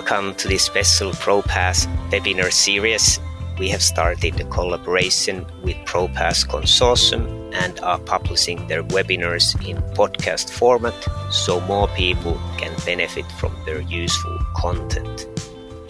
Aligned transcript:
Welcome 0.00 0.34
to 0.36 0.48
this 0.48 0.64
special 0.64 1.12
ProPass 1.12 1.84
webinar 2.08 2.50
series. 2.50 3.20
We 3.58 3.68
have 3.68 3.82
started 3.82 4.40
a 4.40 4.44
collaboration 4.44 5.44
with 5.62 5.76
ProPass 5.84 6.46
Consortium 6.46 7.52
and 7.54 7.78
are 7.80 7.98
publishing 7.98 8.66
their 8.66 8.82
webinars 8.82 9.54
in 9.68 9.76
podcast 9.92 10.48
format 10.48 10.94
so 11.30 11.60
more 11.60 11.86
people 11.88 12.40
can 12.56 12.74
benefit 12.86 13.30
from 13.32 13.54
their 13.66 13.82
useful 13.82 14.38
content. 14.56 15.28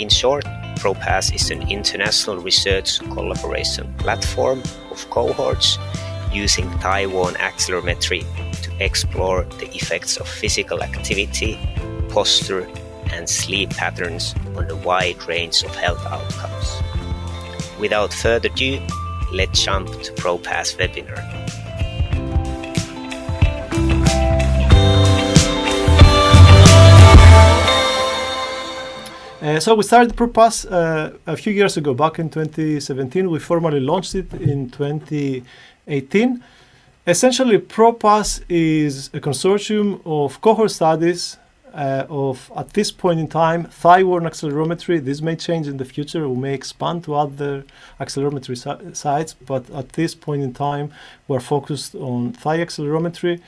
In 0.01 0.09
short, 0.09 0.45
ProPass 0.81 1.33
is 1.33 1.53
an 1.53 1.71
international 1.71 2.39
research 2.39 2.99
collaboration 3.15 3.95
platform 3.99 4.61
of 4.91 5.09
cohorts 5.11 5.79
using 6.33 6.69
thigh-worn 6.81 7.35
accelerometry 7.35 8.25
to 8.63 8.85
explore 8.85 9.45
the 9.61 9.73
effects 9.73 10.17
of 10.17 10.27
physical 10.27 10.83
activity, 10.83 11.57
posture, 12.09 12.69
and 13.13 13.29
sleep 13.29 13.71
patterns 13.71 14.35
on 14.57 14.71
a 14.71 14.77
wide 14.77 15.23
range 15.27 15.63
of 15.63 15.75
health 15.75 16.05
outcomes. 16.07 16.83
Without 17.79 18.13
further 18.13 18.49
ado, 18.49 18.81
let's 19.33 19.63
jump 19.63 19.89
to 20.03 20.13
ProPass 20.13 20.77
webinar. 20.77 21.41
Uh, 29.43 29.59
so 29.59 29.75
we 29.75 29.83
started 29.83 30.15
ProPass 30.15 30.71
uh, 30.71 31.17
a 31.27 31.35
few 31.35 31.51
years 31.51 31.79
ago, 31.79 31.95
back 31.95 32.19
in 32.19 32.29
2017. 32.29 33.31
We 33.31 33.39
formally 33.39 33.81
launched 33.81 34.15
it 34.15 34.31
in 34.35 34.69
2018. 34.69 36.45
Essentially, 37.07 37.59
ProPass 37.59 38.43
is 38.51 39.09
a 39.15 39.21
consortium 39.21 40.03
of 40.05 40.43
cohort 40.43 40.71
studies 40.71 41.39
uh, 41.75 42.07
of, 42.09 42.51
at 42.57 42.71
this 42.71 42.91
point 42.91 43.21
in 43.21 43.29
time, 43.29 43.65
thigh-worn 43.65 44.25
accelerometry. 44.25 45.05
This 45.05 45.21
may 45.21 45.37
change 45.37 45.67
in 45.69 45.77
the 45.77 45.85
future. 45.85 46.29
We 46.29 46.37
may 46.37 46.55
expand 46.55 47.05
to 47.05 47.15
other 47.15 47.65
accelerometry 48.01 48.57
si- 48.57 48.95
sites, 48.95 49.35
but 49.35 49.69
at 49.71 49.91
this 49.91 50.15
point 50.15 50.43
in 50.43 50.53
time, 50.53 50.93
we're 51.29 51.41
focused 51.41 51.95
on 51.95 52.33
thigh 52.33 52.59
accelerometry, 52.59 53.41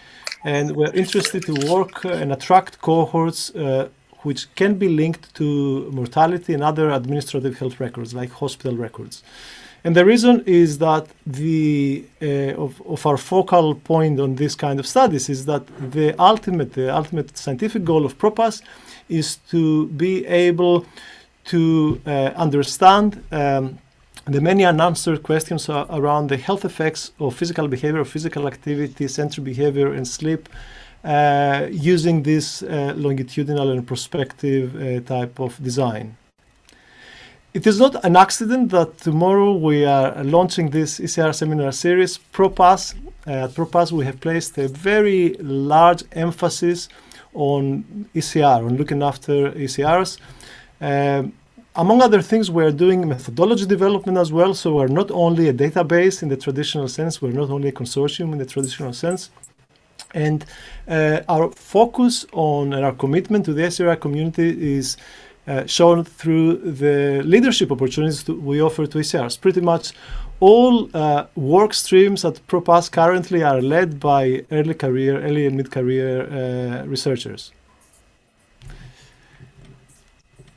and 0.44 0.77
we're 0.77 0.92
interested 0.92 1.44
to 1.46 1.55
work 1.72 2.05
and 2.05 2.33
attract 2.33 2.80
cohorts 2.80 3.50
uh, 3.55 3.88
which 4.22 4.52
can 4.55 4.77
be 4.77 4.89
linked 4.89 5.34
to 5.34 5.91
mortality 5.91 6.55
and 6.55 6.62
other 6.62 6.91
administrative 6.91 7.58
health 7.58 7.80
records, 7.80 8.14
like 8.14 8.30
hospital 8.30 8.77
records. 8.77 9.22
And 9.84 9.97
the 9.97 10.05
reason 10.05 10.44
is 10.47 10.78
that 10.78 11.06
the 11.27 12.05
uh, 12.22 12.64
of, 12.64 12.80
of 12.86 13.05
our 13.05 13.16
focal 13.16 13.75
point 13.75 14.20
on 14.20 14.36
this 14.36 14.55
kind 14.55 14.78
of 14.78 14.86
studies 14.86 15.28
is 15.28 15.44
that 15.47 15.62
the 15.91 16.14
ultimate 16.19 16.72
the 16.74 16.94
ultimate 16.94 17.36
scientific 17.36 17.84
goal 17.84 18.05
of 18.05 18.16
ProPass 18.16 18.62
is 19.08 19.36
to 19.50 19.89
be 19.89 20.24
able 20.27 20.86
to 21.44 22.00
uh, 22.06 22.11
understand 22.36 23.22
um, 23.33 23.78
the 24.27 24.41
many 24.41 24.64
unanswered 24.64 25.22
questions 25.24 25.69
around 25.69 26.28
the 26.28 26.36
health 26.36 26.64
effects 26.64 27.11
of 27.19 27.34
physical 27.34 27.67
behavior, 27.67 28.05
physical 28.05 28.46
activity, 28.46 29.08
sensory 29.08 29.44
behavior, 29.44 29.92
and 29.92 30.06
sleep 30.06 30.48
uh, 31.05 31.67
using 31.70 32.22
this 32.22 32.62
uh, 32.62 32.94
longitudinal 32.96 33.70
and 33.70 33.84
prospective 33.84 34.77
uh, 34.77 35.00
type 35.00 35.41
of 35.41 35.61
design. 35.62 36.17
It 37.55 37.67
is 37.67 37.78
not 37.78 38.03
an 38.03 38.17
accident 38.17 38.70
that 38.70 38.97
tomorrow 38.97 39.53
we 39.53 39.84
are 39.84 40.25
launching 40.25 40.70
this 40.70 40.98
ECR 40.98 41.34
seminar 41.34 41.70
series, 41.72 42.17
ProPass. 42.33 42.95
At 43.27 43.50
ProPass, 43.50 43.92
we 43.92 44.06
have 44.06 44.19
placed 44.20 44.56
a 44.56 44.69
very 44.69 45.34
large 45.34 46.03
emphasis 46.12 46.89
on 47.34 48.08
ECR, 48.14 48.64
on 48.64 48.78
looking 48.78 49.03
after 49.03 49.53
ECRs. 49.53 50.19
Um, 50.80 51.34
among 51.77 52.00
other 52.00 52.23
things, 52.23 52.50
we're 52.50 52.73
doing 52.73 53.06
methodology 53.06 53.67
development 53.67 54.17
as 54.17 54.33
well. 54.33 54.55
So 54.55 54.77
we're 54.77 54.86
not 54.86 55.11
only 55.11 55.51
a 55.51 55.52
database 55.52 56.23
in 56.23 56.30
the 56.30 56.39
traditional 56.39 56.89
sense, 56.89 57.20
we're 57.20 57.33
not 57.33 57.51
only 57.51 57.68
a 57.68 57.73
consortium 57.73 58.33
in 58.33 58.39
the 58.39 58.46
traditional 58.46 58.95
sense, 58.95 59.29
and 60.14 60.46
uh, 60.89 61.20
our 61.29 61.51
focus 61.51 62.24
on 62.33 62.73
and 62.73 62.83
our 62.83 62.92
commitment 62.92 63.45
to 63.45 63.52
the 63.52 63.64
SRI 63.64 63.96
community 63.96 64.74
is 64.77 64.96
uh, 65.47 65.67
shown 65.67 66.05
through 66.05 66.57
the 66.58 67.23
leadership 67.25 67.73
opportunities 67.73 68.27
we 68.29 68.61
offer 68.61 68.86
to 68.86 68.98
ECRs. 68.98 69.41
Pretty 69.41 69.61
much 69.61 69.92
all 70.41 70.89
uh, 70.95 71.27
work 71.36 71.73
streams 71.73 72.25
at 72.25 72.45
ProPass 72.48 72.91
currently 72.91 73.42
are 73.42 73.61
led 73.61 74.01
by 74.01 74.45
early 74.51 74.75
career, 74.75 75.20
early 75.23 75.47
and 75.47 75.57
mid-career 75.57 76.23
uh, 76.23 76.86
researchers. 76.86 77.53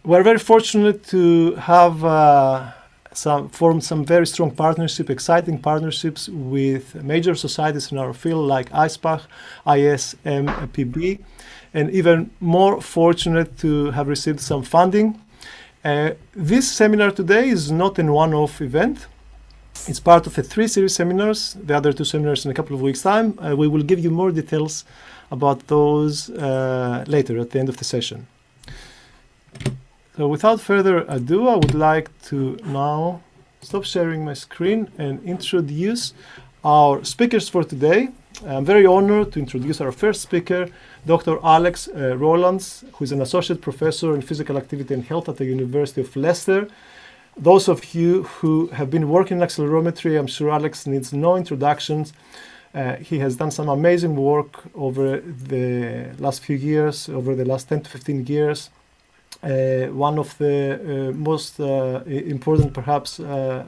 We're 0.03 0.23
very 0.23 0.39
fortunate 0.39 1.03
to 1.07 1.55
have 1.55 2.03
uh, 2.03 2.71
some 3.13 3.49
formed 3.49 3.83
some 3.83 4.05
very 4.05 4.27
strong 4.27 4.51
partnership, 4.51 5.09
exciting 5.09 5.59
partnerships 5.59 6.29
with 6.29 6.95
major 7.03 7.35
societies 7.35 7.91
in 7.91 7.97
our 7.97 8.13
field 8.13 8.45
like 8.45 8.69
ISPAH, 8.71 9.21
ISMPB, 9.65 11.19
and 11.75 11.91
even 11.91 12.31
more 12.39 12.81
fortunate 12.81 13.57
to 13.57 13.91
have 13.91 14.07
received 14.07 14.39
some 14.39 14.63
funding. 14.63 15.21
Uh, 15.83 16.11
this 16.33 16.71
seminar 16.71 17.11
today 17.11 17.49
is 17.49 17.69
not 17.69 17.99
a 17.99 18.03
one-off 18.03 18.61
event. 18.61 19.07
It's 19.87 19.99
part 19.99 20.25
of 20.25 20.37
a 20.37 20.41
three 20.41 20.67
series 20.67 20.95
seminars. 20.95 21.57
The 21.61 21.75
other 21.75 21.91
two 21.93 22.05
seminars 22.05 22.45
in 22.45 22.51
a 22.51 22.53
couple 22.53 22.75
of 22.75 22.81
weeks' 22.81 23.01
time. 23.01 23.37
Uh, 23.37 23.55
we 23.55 23.67
will 23.67 23.83
give 23.83 23.99
you 23.99 24.09
more 24.09 24.31
details 24.31 24.85
about 25.29 25.67
those 25.67 26.29
uh, 26.29 27.03
later 27.07 27.37
at 27.39 27.51
the 27.51 27.59
end 27.59 27.69
of 27.69 27.77
the 27.77 27.83
session. 27.83 28.25
So 30.15 30.29
without 30.29 30.61
further 30.61 31.05
ado, 31.09 31.49
I 31.49 31.55
would 31.55 31.75
like 31.75 32.09
to 32.29 32.57
now 32.63 33.21
stop 33.61 33.83
sharing 33.83 34.23
my 34.23 34.33
screen 34.33 34.89
and 34.97 35.21
introduce 35.23 36.13
our 36.63 37.03
speakers 37.03 37.49
for 37.49 37.65
today. 37.65 38.09
I'm 38.43 38.65
very 38.65 38.85
honored 38.85 39.31
to 39.33 39.39
introduce 39.39 39.79
our 39.79 39.91
first 39.91 40.21
speaker, 40.21 40.67
Dr. 41.05 41.39
Alex 41.43 41.87
uh, 41.87 42.17
Rowlands, 42.17 42.83
who 42.93 43.03
is 43.03 43.11
an 43.11 43.21
associate 43.21 43.61
professor 43.61 44.13
in 44.13 44.21
physical 44.21 44.57
activity 44.57 44.93
and 44.93 45.03
health 45.03 45.29
at 45.29 45.37
the 45.37 45.45
University 45.45 46.01
of 46.01 46.15
Leicester. 46.15 46.67
Those 47.37 47.67
of 47.69 47.93
you 47.93 48.23
who 48.23 48.67
have 48.67 48.89
been 48.89 49.09
working 49.09 49.37
in 49.37 49.43
accelerometry, 49.43 50.19
I'm 50.19 50.27
sure 50.27 50.49
Alex 50.49 50.85
needs 50.85 51.13
no 51.13 51.37
introductions. 51.37 52.13
Uh, 52.73 52.95
he 52.95 53.19
has 53.19 53.37
done 53.37 53.51
some 53.51 53.69
amazing 53.69 54.15
work 54.15 54.63
over 54.75 55.21
the 55.21 56.11
last 56.19 56.41
few 56.41 56.57
years, 56.57 57.07
over 57.07 57.35
the 57.35 57.45
last 57.45 57.69
10 57.69 57.81
to 57.83 57.89
15 57.89 58.27
years, 58.27 58.69
uh, 59.43 59.87
one 59.93 60.17
of 60.17 60.37
the 60.39 61.09
uh, 61.09 61.11
most 61.13 61.59
uh, 61.59 62.01
important, 62.05 62.73
perhaps, 62.73 63.21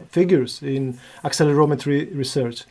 figures 0.09 0.61
in 0.61 0.99
accelerometry 1.23 2.15
research. 2.17 2.65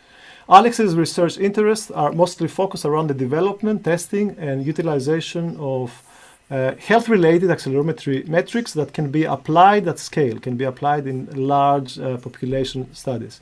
Alex's 0.48 0.94
research 0.94 1.38
interests 1.38 1.90
are 1.90 2.12
mostly 2.12 2.46
focused 2.46 2.84
around 2.84 3.08
the 3.08 3.14
development, 3.14 3.84
testing, 3.84 4.36
and 4.38 4.64
utilization 4.64 5.56
of 5.58 6.02
uh, 6.50 6.76
health-related 6.76 7.50
accelerometry 7.50 8.28
metrics 8.28 8.72
that 8.74 8.92
can 8.92 9.10
be 9.10 9.24
applied 9.24 9.88
at 9.88 9.98
scale, 9.98 10.38
can 10.38 10.56
be 10.56 10.64
applied 10.64 11.06
in 11.08 11.26
large 11.34 11.98
uh, 11.98 12.16
population 12.18 12.94
studies. 12.94 13.40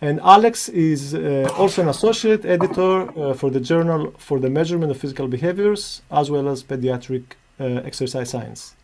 And 0.00 0.20
Alex 0.20 0.70
is 0.70 1.14
uh, 1.14 1.48
also 1.56 1.82
an 1.82 1.88
associate 1.88 2.44
editor 2.44 3.34
for 3.34 3.50
the 3.50 3.60
Journal 3.60 4.12
for 4.18 4.40
the 4.40 4.50
Measurement 4.50 4.90
of 4.90 4.98
Physical 4.98 5.28
Behaviors, 5.28 6.02
as 6.10 6.30
well 6.30 6.48
as 6.48 6.62
Pediatric 6.62 7.24
Exercise 7.60 8.30
Science. 8.30 8.74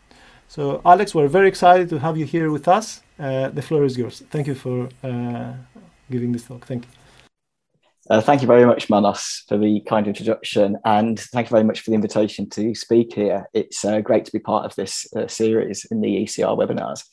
So, 0.49 0.81
Alex, 0.85 1.15
we're 1.15 1.29
very 1.29 1.49
excited 1.49 1.89
to 1.91 1.99
have 1.99 2.17
you 2.17 2.25
here 2.25 2.51
with 2.51 2.69
us. 2.69 3.03
Uh, 3.19 3.49
the 3.49 3.63
floor 3.63 3.85
is 3.85 3.99
yours. 3.99 4.23
Thank 4.31 4.47
you 4.47 4.55
for 4.55 4.89
uh, 5.03 5.55
giving 6.11 6.33
this 6.33 6.45
talk. 6.45 6.67
Thank 6.67 6.85
you. 6.85 6.91
Uh, 8.11 8.23
thank 8.23 8.41
you 8.41 8.47
very 8.47 8.65
much, 8.65 8.89
Manos, 8.89 9.45
for 9.49 9.59
the 9.59 9.81
kind 9.81 10.07
introduction, 10.07 10.79
and 10.87 11.21
thank 11.21 11.49
you 11.49 11.55
very 11.55 11.65
much 11.65 11.81
for 11.81 11.91
the 11.91 11.95
invitation 11.95 12.49
to 12.49 12.75
speak 12.75 13.13
here. 13.13 13.47
It's 13.53 13.85
uh, 13.85 14.01
great 14.01 14.25
to 14.25 14.33
be 14.33 14.39
part 14.39 14.65
of 14.65 14.75
this 14.77 15.07
uh, 15.15 15.27
series 15.27 15.85
in 15.91 16.01
the 16.01 16.25
ECR 16.25 16.57
webinars. 16.57 17.05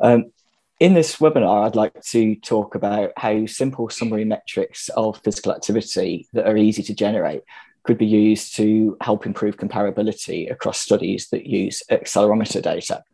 Um, 0.00 0.32
in 0.80 0.94
this 0.94 1.18
webinar, 1.18 1.64
I'd 1.64 1.76
like 1.76 2.02
to 2.02 2.34
talk 2.34 2.74
about 2.74 3.12
how 3.16 3.46
simple 3.46 3.88
summary 3.90 4.24
metrics 4.24 4.88
of 4.90 5.20
physical 5.22 5.52
activity 5.52 6.26
that 6.32 6.48
are 6.48 6.56
easy 6.56 6.82
to 6.84 6.94
generate 6.94 7.44
could 7.84 7.98
be 7.98 8.06
used 8.06 8.56
to 8.56 8.96
help 9.00 9.24
improve 9.24 9.56
comparability 9.56 10.50
across 10.50 10.80
studies 10.80 11.28
that 11.30 11.46
use 11.46 11.80
accelerometer 11.92 12.60
data. 12.60 13.04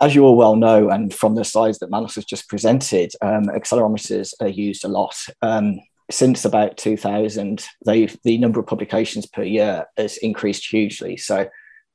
As 0.00 0.14
you 0.14 0.24
all 0.24 0.36
well 0.36 0.56
know, 0.56 0.90
and 0.90 1.12
from 1.12 1.36
the 1.36 1.44
slides 1.44 1.78
that 1.78 1.90
Manos 1.90 2.16
has 2.16 2.26
just 2.26 2.48
presented, 2.48 3.12
um, 3.22 3.46
accelerometers 3.46 4.34
are 4.40 4.48
used 4.48 4.84
a 4.84 4.88
lot. 4.88 5.16
Um, 5.40 5.80
since 6.10 6.44
about 6.44 6.76
2000, 6.76 7.66
the 7.84 8.38
number 8.38 8.60
of 8.60 8.66
publications 8.66 9.26
per 9.26 9.42
year 9.42 9.86
has 9.96 10.18
increased 10.18 10.66
hugely. 10.66 11.16
So 11.16 11.48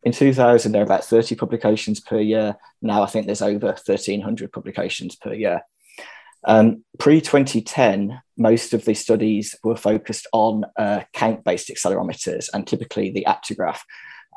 in 0.03 0.11
2000, 0.11 0.71
there 0.71 0.81
are 0.81 0.85
about 0.85 1.05
30 1.05 1.35
publications 1.35 1.99
per 1.99 2.19
year. 2.19 2.55
Now 2.81 3.03
I 3.03 3.05
think 3.05 3.27
there's 3.27 3.41
over 3.41 3.67
1,300 3.67 4.51
publications 4.51 5.15
per 5.15 5.33
year. 5.33 5.61
Um, 6.43 6.83
Pre 6.97 7.21
2010, 7.21 8.19
most 8.35 8.73
of 8.73 8.83
the 8.83 8.95
studies 8.95 9.55
were 9.63 9.75
focused 9.75 10.27
on 10.33 10.65
uh, 10.75 11.01
count 11.13 11.43
based 11.43 11.69
accelerometers 11.69 12.49
and 12.51 12.65
typically 12.65 13.11
the 13.11 13.25
ActiGraph. 13.27 13.81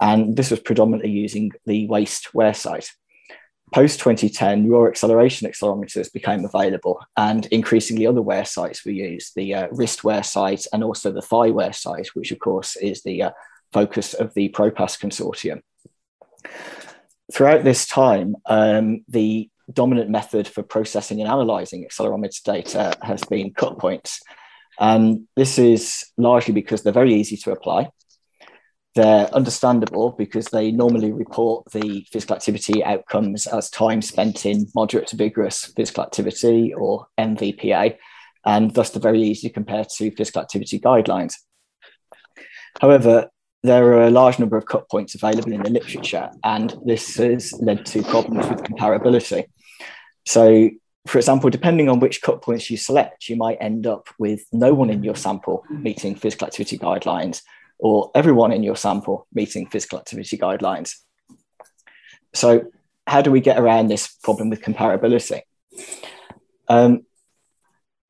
And 0.00 0.36
this 0.36 0.50
was 0.50 0.60
predominantly 0.60 1.10
using 1.10 1.52
the 1.64 1.86
waist 1.86 2.34
wear 2.34 2.52
site. 2.52 2.90
Post 3.74 3.98
2010, 3.98 4.68
raw 4.70 4.86
acceleration 4.86 5.50
accelerometers 5.50 6.12
became 6.12 6.44
available, 6.44 7.00
and 7.16 7.46
increasingly 7.46 8.06
other 8.06 8.22
wear 8.22 8.44
sites 8.44 8.84
were 8.84 8.92
used 8.92 9.32
the 9.34 9.52
uh, 9.52 9.66
wrist 9.72 10.04
wear 10.04 10.22
site 10.22 10.64
and 10.72 10.84
also 10.84 11.10
the 11.10 11.20
thigh 11.20 11.50
wear 11.50 11.72
site, 11.72 12.06
which, 12.14 12.30
of 12.30 12.38
course, 12.38 12.76
is 12.76 13.02
the 13.02 13.24
uh, 13.24 13.30
focus 13.72 14.14
of 14.14 14.32
the 14.34 14.48
ProPass 14.50 14.96
consortium. 14.96 15.60
Throughout 17.32 17.64
this 17.64 17.88
time, 17.88 18.36
um, 18.46 19.04
the 19.08 19.50
dominant 19.72 20.08
method 20.08 20.46
for 20.46 20.62
processing 20.62 21.20
and 21.20 21.28
analyzing 21.28 21.84
accelerometer 21.84 22.44
data 22.44 22.96
has 23.02 23.24
been 23.24 23.54
cut 23.54 23.80
points. 23.80 24.20
And 24.78 25.26
this 25.34 25.58
is 25.58 26.04
largely 26.16 26.54
because 26.54 26.84
they're 26.84 26.92
very 26.92 27.14
easy 27.14 27.36
to 27.38 27.50
apply. 27.50 27.88
They're 28.94 29.26
understandable 29.34 30.12
because 30.12 30.46
they 30.46 30.70
normally 30.70 31.12
report 31.12 31.70
the 31.72 32.06
physical 32.12 32.36
activity 32.36 32.84
outcomes 32.84 33.46
as 33.46 33.68
time 33.68 34.00
spent 34.02 34.46
in 34.46 34.68
moderate 34.74 35.08
to 35.08 35.16
vigorous 35.16 35.72
physical 35.76 36.04
activity 36.04 36.72
or 36.72 37.06
MVPA, 37.18 37.96
and 38.46 38.72
thus 38.72 38.90
they're 38.90 39.02
very 39.02 39.20
easy 39.20 39.48
to 39.48 39.54
compare 39.54 39.84
to 39.84 40.10
physical 40.12 40.42
activity 40.42 40.78
guidelines. 40.78 41.34
However, 42.80 43.30
there 43.64 43.84
are 43.94 44.04
a 44.04 44.10
large 44.10 44.38
number 44.38 44.56
of 44.56 44.66
cut 44.66 44.88
points 44.90 45.14
available 45.14 45.52
in 45.52 45.62
the 45.62 45.70
literature, 45.70 46.30
and 46.44 46.76
this 46.84 47.16
has 47.16 47.52
led 47.54 47.86
to 47.86 48.02
problems 48.02 48.46
with 48.46 48.62
comparability. 48.62 49.46
So, 50.26 50.70
for 51.06 51.18
example, 51.18 51.50
depending 51.50 51.88
on 51.88 51.98
which 51.98 52.22
cut 52.22 52.42
points 52.42 52.70
you 52.70 52.76
select, 52.76 53.28
you 53.28 53.36
might 53.36 53.58
end 53.60 53.86
up 53.86 54.08
with 54.18 54.44
no 54.52 54.74
one 54.74 54.90
in 54.90 55.02
your 55.02 55.16
sample 55.16 55.64
meeting 55.70 56.14
physical 56.14 56.46
activity 56.46 56.78
guidelines, 56.78 57.40
or 57.78 58.10
everyone 58.14 58.52
in 58.52 58.62
your 58.62 58.76
sample 58.76 59.26
meeting 59.32 59.68
physical 59.68 59.98
activity 59.98 60.38
guidelines. 60.38 60.94
So, 62.34 62.70
how 63.06 63.20
do 63.20 63.30
we 63.30 63.40
get 63.40 63.58
around 63.58 63.88
this 63.88 64.08
problem 64.22 64.50
with 64.50 64.62
comparability? 64.62 65.42
Um, 66.68 67.04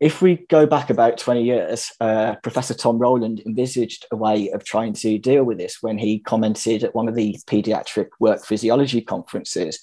if 0.00 0.20
we 0.20 0.44
go 0.48 0.66
back 0.66 0.90
about 0.90 1.18
20 1.18 1.42
years, 1.42 1.90
uh, 2.00 2.34
Professor 2.42 2.74
Tom 2.74 2.98
Rowland 2.98 3.40
envisaged 3.46 4.06
a 4.10 4.16
way 4.16 4.50
of 4.50 4.64
trying 4.64 4.92
to 4.94 5.18
deal 5.18 5.44
with 5.44 5.58
this 5.58 5.78
when 5.80 5.98
he 5.98 6.18
commented 6.18 6.84
at 6.84 6.94
one 6.94 7.08
of 7.08 7.14
the 7.14 7.38
pediatric 7.46 8.08
work 8.20 8.44
physiology 8.44 9.00
conferences. 9.00 9.78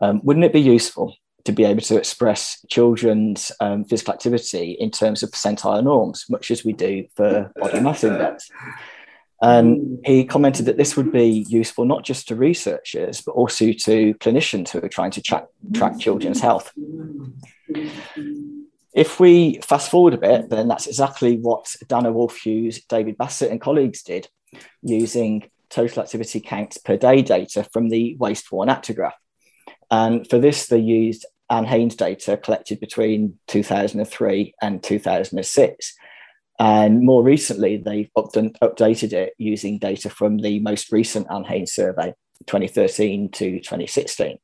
Um, 0.00 0.20
wouldn't 0.24 0.44
it 0.44 0.52
be 0.52 0.60
useful 0.60 1.14
to 1.44 1.52
be 1.52 1.64
able 1.64 1.80
to 1.82 1.96
express 1.96 2.64
children's 2.68 3.50
um, 3.60 3.84
physical 3.84 4.14
activity 4.14 4.72
in 4.72 4.90
terms 4.90 5.22
of 5.22 5.30
percentile 5.30 5.82
norms, 5.82 6.24
much 6.30 6.50
as 6.50 6.64
we 6.64 6.72
do 6.72 7.06
for 7.16 7.52
body 7.56 7.80
mass 7.80 8.04
index? 8.04 8.48
And 9.42 9.80
mm. 9.80 10.06
he 10.06 10.24
commented 10.24 10.66
that 10.66 10.76
this 10.76 10.96
would 10.96 11.12
be 11.12 11.44
useful 11.48 11.84
not 11.84 12.04
just 12.04 12.28
to 12.28 12.36
researchers, 12.36 13.20
but 13.20 13.32
also 13.32 13.72
to 13.72 14.14
clinicians 14.14 14.70
who 14.70 14.78
are 14.78 14.88
trying 14.88 15.10
to 15.10 15.20
track, 15.20 15.46
track 15.74 15.98
children's 15.98 16.40
health. 16.40 16.72
If 18.94 19.18
we 19.18 19.58
fast 19.62 19.90
forward 19.90 20.14
a 20.14 20.18
bit, 20.18 20.48
then 20.48 20.68
that's 20.68 20.86
exactly 20.86 21.38
what 21.38 21.74
Dana 21.88 22.12
Wolff-Hughes, 22.12 22.84
David 22.84 23.18
Bassett, 23.18 23.50
and 23.50 23.60
colleagues 23.60 24.02
did 24.02 24.28
using 24.82 25.50
total 25.70 26.02
activity 26.02 26.38
counts 26.38 26.78
per 26.78 26.96
day 26.96 27.22
data 27.22 27.66
from 27.72 27.88
the 27.88 28.14
waist 28.16 28.52
worn 28.52 28.68
actigraph. 28.68 29.12
And 29.90 30.28
for 30.28 30.38
this, 30.38 30.68
they 30.68 30.78
used 30.78 31.26
NHANES 31.50 31.96
data 31.96 32.36
collected 32.36 32.80
between 32.80 33.38
2003 33.48 34.54
and 34.62 34.82
2006. 34.82 35.94
And 36.58 37.02
more 37.02 37.22
recently, 37.22 37.76
they've 37.78 38.10
updated 38.16 39.12
it 39.12 39.34
using 39.38 39.78
data 39.78 40.10
from 40.10 40.38
the 40.38 40.60
most 40.60 40.92
recent 40.92 41.26
NHANES 41.28 41.70
survey, 41.70 42.14
2013 42.46 43.30
to 43.30 43.58
2016. 43.58 44.38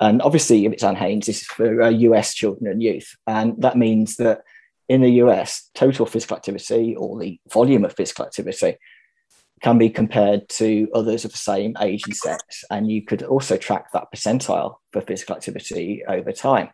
And 0.00 0.22
obviously, 0.22 0.66
if 0.66 0.72
it's 0.72 0.82
NHANES, 0.82 1.24
this 1.24 1.42
is 1.42 1.46
for 1.46 1.82
uh, 1.82 1.88
US 1.88 2.34
children 2.34 2.70
and 2.70 2.82
youth. 2.82 3.16
And 3.26 3.60
that 3.62 3.76
means 3.76 4.16
that 4.16 4.42
in 4.88 5.02
the 5.02 5.22
US, 5.22 5.70
total 5.74 6.06
physical 6.06 6.36
activity 6.36 6.94
or 6.96 7.18
the 7.18 7.40
volume 7.52 7.84
of 7.84 7.94
physical 7.94 8.26
activity 8.26 8.76
can 9.62 9.78
be 9.78 9.90
compared 9.90 10.48
to 10.48 10.88
others 10.94 11.24
of 11.24 11.32
the 11.32 11.38
same 11.38 11.76
age 11.80 12.02
and 12.06 12.16
sex. 12.16 12.64
And 12.70 12.90
you 12.90 13.04
could 13.04 13.22
also 13.22 13.56
track 13.56 13.92
that 13.92 14.06
percentile 14.14 14.76
for 14.92 15.00
physical 15.00 15.36
activity 15.36 16.02
over 16.08 16.32
time. 16.32 16.70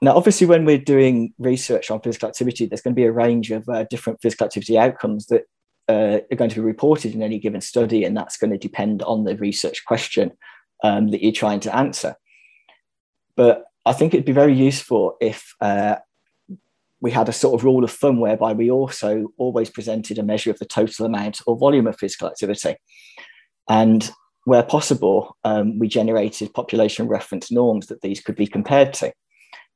Now, 0.00 0.16
obviously, 0.16 0.46
when 0.46 0.64
we're 0.64 0.78
doing 0.78 1.34
research 1.38 1.90
on 1.90 2.00
physical 2.00 2.28
activity, 2.28 2.66
there's 2.66 2.80
going 2.80 2.94
to 2.94 3.00
be 3.00 3.06
a 3.06 3.12
range 3.12 3.50
of 3.50 3.68
uh, 3.68 3.84
different 3.90 4.20
physical 4.22 4.46
activity 4.46 4.78
outcomes 4.78 5.26
that 5.26 5.42
uh, 5.88 6.20
are 6.30 6.36
going 6.36 6.50
to 6.50 6.56
be 6.56 6.60
reported 6.60 7.14
in 7.14 7.22
any 7.22 7.38
given 7.38 7.60
study, 7.60 8.04
and 8.04 8.16
that's 8.16 8.36
going 8.36 8.50
to 8.50 8.58
depend 8.58 9.02
on 9.02 9.24
the 9.24 9.36
research 9.36 9.84
question 9.84 10.30
um, 10.84 11.08
that 11.08 11.22
you're 11.22 11.32
trying 11.32 11.60
to 11.60 11.74
answer. 11.74 12.14
But 13.34 13.64
I 13.84 13.92
think 13.92 14.14
it'd 14.14 14.26
be 14.26 14.32
very 14.32 14.54
useful 14.54 15.16
if 15.20 15.54
uh, 15.60 15.96
we 17.00 17.10
had 17.10 17.28
a 17.28 17.32
sort 17.32 17.54
of 17.54 17.64
rule 17.64 17.84
of 17.84 17.90
thumb 17.90 18.20
whereby 18.20 18.52
we 18.52 18.70
also 18.70 19.32
always 19.36 19.70
presented 19.70 20.18
a 20.18 20.22
measure 20.22 20.50
of 20.50 20.58
the 20.58 20.64
total 20.64 21.06
amount 21.06 21.40
or 21.46 21.56
volume 21.56 21.86
of 21.86 21.98
physical 21.98 22.28
activity. 22.28 22.76
And 23.68 24.10
where 24.44 24.62
possible, 24.62 25.36
um, 25.44 25.78
we 25.78 25.88
generated 25.88 26.54
population 26.54 27.06
reference 27.06 27.52
norms 27.52 27.86
that 27.88 28.00
these 28.00 28.20
could 28.20 28.36
be 28.36 28.46
compared 28.46 28.94
to. 28.94 29.12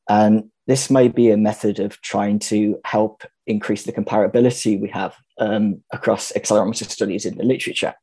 And 0.08 0.50
this 0.66 0.90
may 0.90 1.08
be 1.08 1.30
a 1.30 1.36
method 1.36 1.80
of 1.80 2.00
trying 2.02 2.38
to 2.38 2.78
help 2.84 3.24
increase 3.46 3.84
the 3.84 3.92
comparability 3.92 4.80
we 4.80 4.88
have 4.90 5.14
um, 5.38 5.82
across 5.92 6.32
accelerometer 6.32 6.88
studies 6.88 7.26
in 7.26 7.36
the 7.36 7.44
literature. 7.44 7.94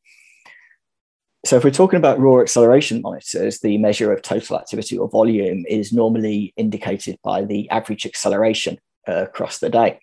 So 1.45 1.55
if 1.55 1.63
we're 1.63 1.71
talking 1.71 1.97
about 1.97 2.19
raw 2.19 2.41
acceleration 2.41 3.01
monitors, 3.01 3.59
the 3.59 3.77
measure 3.77 4.11
of 4.11 4.21
total 4.21 4.57
activity 4.57 4.97
or 4.97 5.09
volume 5.09 5.63
is 5.69 5.93
normally 5.93 6.53
indicated 6.57 7.17
by 7.23 7.45
the 7.45 7.69
average 7.69 8.05
acceleration 8.05 8.77
uh, 9.07 9.23
across 9.23 9.59
the 9.59 9.69
day. 9.69 9.99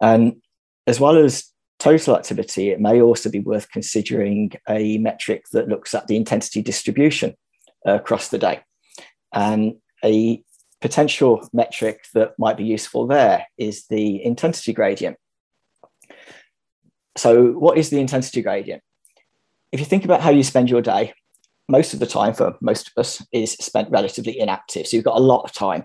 And 0.00 0.40
as 0.86 0.98
well 0.98 1.18
as 1.18 1.44
total 1.78 2.16
activity, 2.16 2.70
it 2.70 2.80
may 2.80 3.02
also 3.02 3.28
be 3.28 3.40
worth 3.40 3.70
considering 3.70 4.52
a 4.68 4.96
metric 4.98 5.44
that 5.52 5.68
looks 5.68 5.94
at 5.94 6.06
the 6.06 6.16
intensity 6.16 6.62
distribution 6.62 7.34
uh, 7.86 7.96
across 7.96 8.28
the 8.28 8.38
day. 8.38 8.60
And 9.34 9.74
a 10.02 10.42
potential 10.80 11.48
metric 11.52 12.06
that 12.14 12.38
might 12.38 12.56
be 12.56 12.64
useful 12.64 13.06
there 13.06 13.46
is 13.58 13.86
the 13.88 14.24
intensity 14.24 14.72
gradient. 14.72 15.16
So, 17.16 17.52
what 17.52 17.76
is 17.76 17.90
the 17.90 18.00
intensity 18.00 18.42
gradient? 18.42 18.82
If 19.72 19.80
you 19.80 19.86
think 19.86 20.04
about 20.04 20.22
how 20.22 20.30
you 20.30 20.42
spend 20.42 20.70
your 20.70 20.82
day, 20.82 21.12
most 21.68 21.92
of 21.92 22.00
the 22.00 22.06
time 22.06 22.34
for 22.34 22.56
most 22.60 22.88
of 22.88 23.00
us 23.00 23.24
is 23.32 23.52
spent 23.52 23.90
relatively 23.90 24.38
inactive. 24.38 24.86
So, 24.86 24.96
you've 24.96 25.04
got 25.04 25.18
a 25.18 25.22
lot 25.22 25.42
of 25.42 25.52
time 25.52 25.84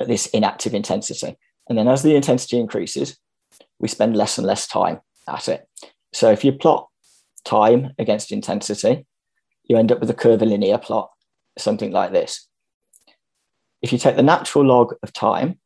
at 0.00 0.08
this 0.08 0.26
inactive 0.26 0.74
intensity. 0.74 1.36
And 1.68 1.76
then 1.76 1.88
as 1.88 2.02
the 2.02 2.16
intensity 2.16 2.58
increases, 2.58 3.18
we 3.78 3.88
spend 3.88 4.16
less 4.16 4.38
and 4.38 4.46
less 4.46 4.66
time 4.66 5.00
at 5.28 5.48
it. 5.48 5.68
So, 6.12 6.30
if 6.30 6.44
you 6.44 6.52
plot 6.52 6.88
time 7.44 7.92
against 7.98 8.32
intensity, 8.32 9.06
you 9.64 9.76
end 9.76 9.92
up 9.92 10.00
with 10.00 10.10
a 10.10 10.14
curvilinear 10.14 10.78
plot, 10.78 11.10
something 11.58 11.90
like 11.90 12.12
this 12.12 12.48
if 13.82 13.92
you 13.92 13.98
take 13.98 14.16
the 14.16 14.22
natural 14.22 14.64
log 14.64 14.94
of 15.02 15.12
time 15.12 15.58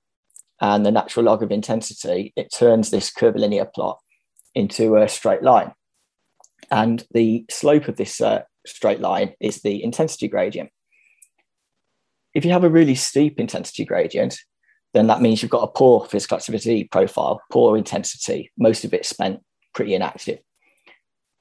and 0.60 0.86
the 0.86 0.90
natural 0.90 1.26
log 1.26 1.42
of 1.42 1.50
intensity, 1.50 2.32
it 2.36 2.52
turns 2.52 2.90
this 2.90 3.10
curvilinear 3.10 3.66
plot 3.74 3.98
into 4.54 4.96
a 4.96 5.08
straight 5.08 5.42
line. 5.42 5.72
And 6.70 7.04
the 7.10 7.44
slope 7.50 7.88
of 7.88 7.96
this 7.96 8.20
uh, 8.20 8.42
straight 8.66 9.00
line 9.00 9.34
is 9.40 9.62
the 9.62 9.82
intensity 9.82 10.28
gradient. 10.28 10.70
If 12.34 12.44
you 12.44 12.52
have 12.52 12.64
a 12.64 12.70
really 12.70 12.94
steep 12.94 13.38
intensity 13.38 13.84
gradient, 13.84 14.38
then 14.92 15.08
that 15.08 15.20
means 15.20 15.42
you've 15.42 15.50
got 15.50 15.68
a 15.68 15.72
poor 15.72 16.06
physical 16.06 16.38
activity 16.38 16.84
profile, 16.84 17.40
poor 17.52 17.76
intensity, 17.76 18.50
most 18.56 18.84
of 18.84 18.94
it 18.94 19.04
spent 19.04 19.40
pretty 19.74 19.94
inactive. 19.94 20.38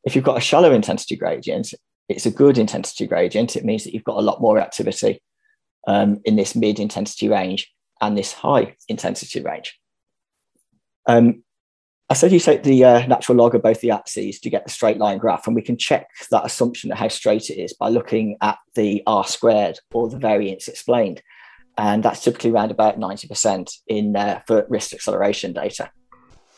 If 0.03 0.15
you've 0.15 0.25
got 0.25 0.37
a 0.37 0.41
shallow 0.41 0.73
intensity 0.73 1.15
gradient, 1.15 1.73
it's 2.09 2.25
a 2.25 2.31
good 2.31 2.57
intensity 2.57 3.07
gradient. 3.07 3.55
It 3.55 3.63
means 3.63 3.83
that 3.83 3.93
you've 3.93 4.03
got 4.03 4.17
a 4.17 4.21
lot 4.21 4.41
more 4.41 4.59
activity 4.59 5.21
um, 5.87 6.21
in 6.25 6.35
this 6.35 6.55
mid 6.55 6.79
intensity 6.79 7.29
range 7.29 7.71
and 8.01 8.17
this 8.17 8.33
high 8.33 8.75
intensity 8.87 9.41
range. 9.41 9.79
Um, 11.05 11.43
I 12.09 12.15
said 12.15 12.31
you 12.31 12.39
take 12.39 12.63
the 12.63 12.83
uh, 12.83 13.07
natural 13.07 13.37
log 13.37 13.55
of 13.55 13.63
both 13.63 13.81
the 13.81 13.91
axes 13.91 14.39
to 14.41 14.49
get 14.49 14.65
the 14.65 14.71
straight 14.71 14.97
line 14.97 15.17
graph, 15.17 15.47
and 15.47 15.55
we 15.55 15.61
can 15.61 15.77
check 15.77 16.07
that 16.31 16.45
assumption 16.45 16.91
of 16.91 16.97
how 16.97 17.07
straight 17.07 17.49
it 17.49 17.55
is 17.55 17.73
by 17.73 17.89
looking 17.89 18.37
at 18.41 18.57
the 18.75 19.01
r 19.07 19.25
squared 19.25 19.79
or 19.93 20.09
the 20.09 20.19
variance 20.19 20.67
explained. 20.67 21.21
And 21.77 22.03
that's 22.03 22.23
typically 22.23 22.51
around 22.51 22.69
about 22.69 22.99
90% 22.99 23.73
in 23.87 24.15
uh, 24.15 24.41
for 24.45 24.67
wrist 24.69 24.93
acceleration 24.93 25.53
data. 25.53 25.89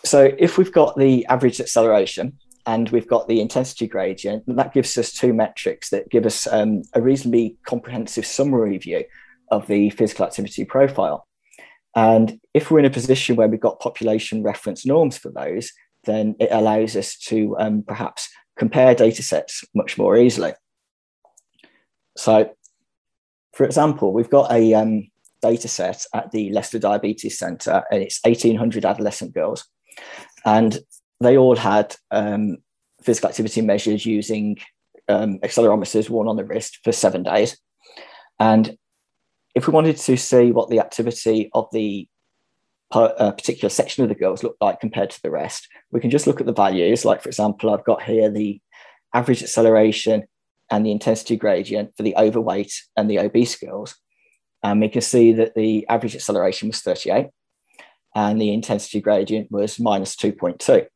So 0.04 0.30
if 0.38 0.58
we've 0.58 0.74
got 0.74 0.98
the 0.98 1.26
average 1.28 1.62
acceleration 1.62 2.38
and 2.66 2.90
we've 2.90 3.08
got 3.08 3.28
the 3.28 3.42
intensity 3.42 3.88
gradient. 3.88 4.44
And 4.48 4.58
that 4.58 4.74
gives 4.74 4.98
us 4.98 5.12
two 5.12 5.34
metrics 5.34 5.90
that 5.90 6.10
give 6.10 6.26
us 6.26 6.48
um, 6.48 6.84
a 6.94 7.02
reasonably 7.02 7.58
comprehensive 7.66 8.26
summary 8.26 8.78
view 8.78 9.04
of 9.52 9.68
the 9.68 9.90
physical 9.92 10.26
activity 10.26 10.66
profile. 10.66 11.28
And 11.96 12.40
if 12.54 12.70
we're 12.70 12.80
in 12.80 12.86
a 12.86 12.90
position 12.90 13.36
where 13.36 13.48
we've 13.48 13.60
got 13.60 13.80
population 13.80 14.44
reference 14.44 14.86
norms 14.86 15.18
for 15.18 15.32
those, 15.32 15.72
then 16.06 16.36
it 16.40 16.50
allows 16.52 16.96
us 16.96 17.18
to 17.18 17.56
um, 17.60 17.84
perhaps 17.84 18.30
compare 18.58 18.96
data 18.96 19.24
sets 19.24 19.64
much 19.74 19.98
more 19.98 20.18
easily. 20.18 20.54
So, 22.18 22.54
for 23.54 23.66
example, 23.66 24.14
we've 24.14 24.30
got 24.30 24.52
a 24.52 24.74
um, 24.74 25.08
data 25.42 25.68
set 25.68 26.06
at 26.14 26.32
the 26.32 26.50
Leicester 26.52 26.80
Diabetes 26.80 27.38
Centre, 27.38 27.84
and 27.92 28.04
it's 28.04 28.20
1,800 28.24 28.86
adolescent 28.86 29.34
girls. 29.34 29.66
And 30.46 30.80
they 31.20 31.38
all 31.38 31.56
had 31.56 31.96
um, 32.12 32.58
physical 33.02 33.30
activity 33.30 33.62
measures 33.62 34.06
using 34.06 34.58
um, 35.08 35.40
accelerometers 35.40 36.10
worn 36.10 36.28
on 36.28 36.36
the 36.36 36.46
wrist 36.46 36.80
for 36.84 36.92
seven 36.92 37.24
days. 37.24 37.58
And 38.40 38.78
if 39.56 39.68
we 39.68 39.74
wanted 39.74 39.98
to 39.98 40.18
see 40.18 40.52
what 40.52 40.70
the 40.70 40.80
activity 40.80 41.50
of 41.54 41.68
the 41.72 42.08
a 42.92 43.34
particular 43.34 43.70
section 43.70 44.04
of 44.04 44.10
the 44.10 44.16
girls 44.16 44.44
look 44.44 44.56
like 44.62 44.80
compared 44.80 45.10
to 45.10 45.22
the 45.22 45.32
rest, 45.32 45.68
we 45.92 46.00
can 46.00 46.10
just 46.10 46.28
look 46.28 46.40
at 46.40 46.46
the 46.46 46.54
values. 46.54 47.04
Like, 47.04 47.22
for 47.22 47.30
example, 47.30 47.74
I've 47.74 47.84
got 47.84 48.04
here 48.04 48.30
the 48.30 48.62
average 49.14 49.44
acceleration 49.44 50.24
and 50.72 50.86
the 50.86 50.92
intensity 50.92 51.36
gradient 51.36 51.96
for 51.98 52.04
the 52.04 52.16
overweight 52.16 52.74
and 52.96 53.10
the 53.10 53.20
obese 53.20 53.56
girls. 53.58 53.96
And 54.64 54.82
we 54.82 54.90
can 54.90 55.02
see 55.02 55.34
that 55.34 55.56
the 55.56 55.86
average 55.90 56.16
acceleration 56.16 56.70
was 56.70 56.82
38 56.82 57.28
and 58.16 58.40
the 58.40 58.54
intensity 58.54 59.02
gradient 59.02 59.52
was 59.52 59.80
minus 59.80 60.16
2.2. 60.16 60.88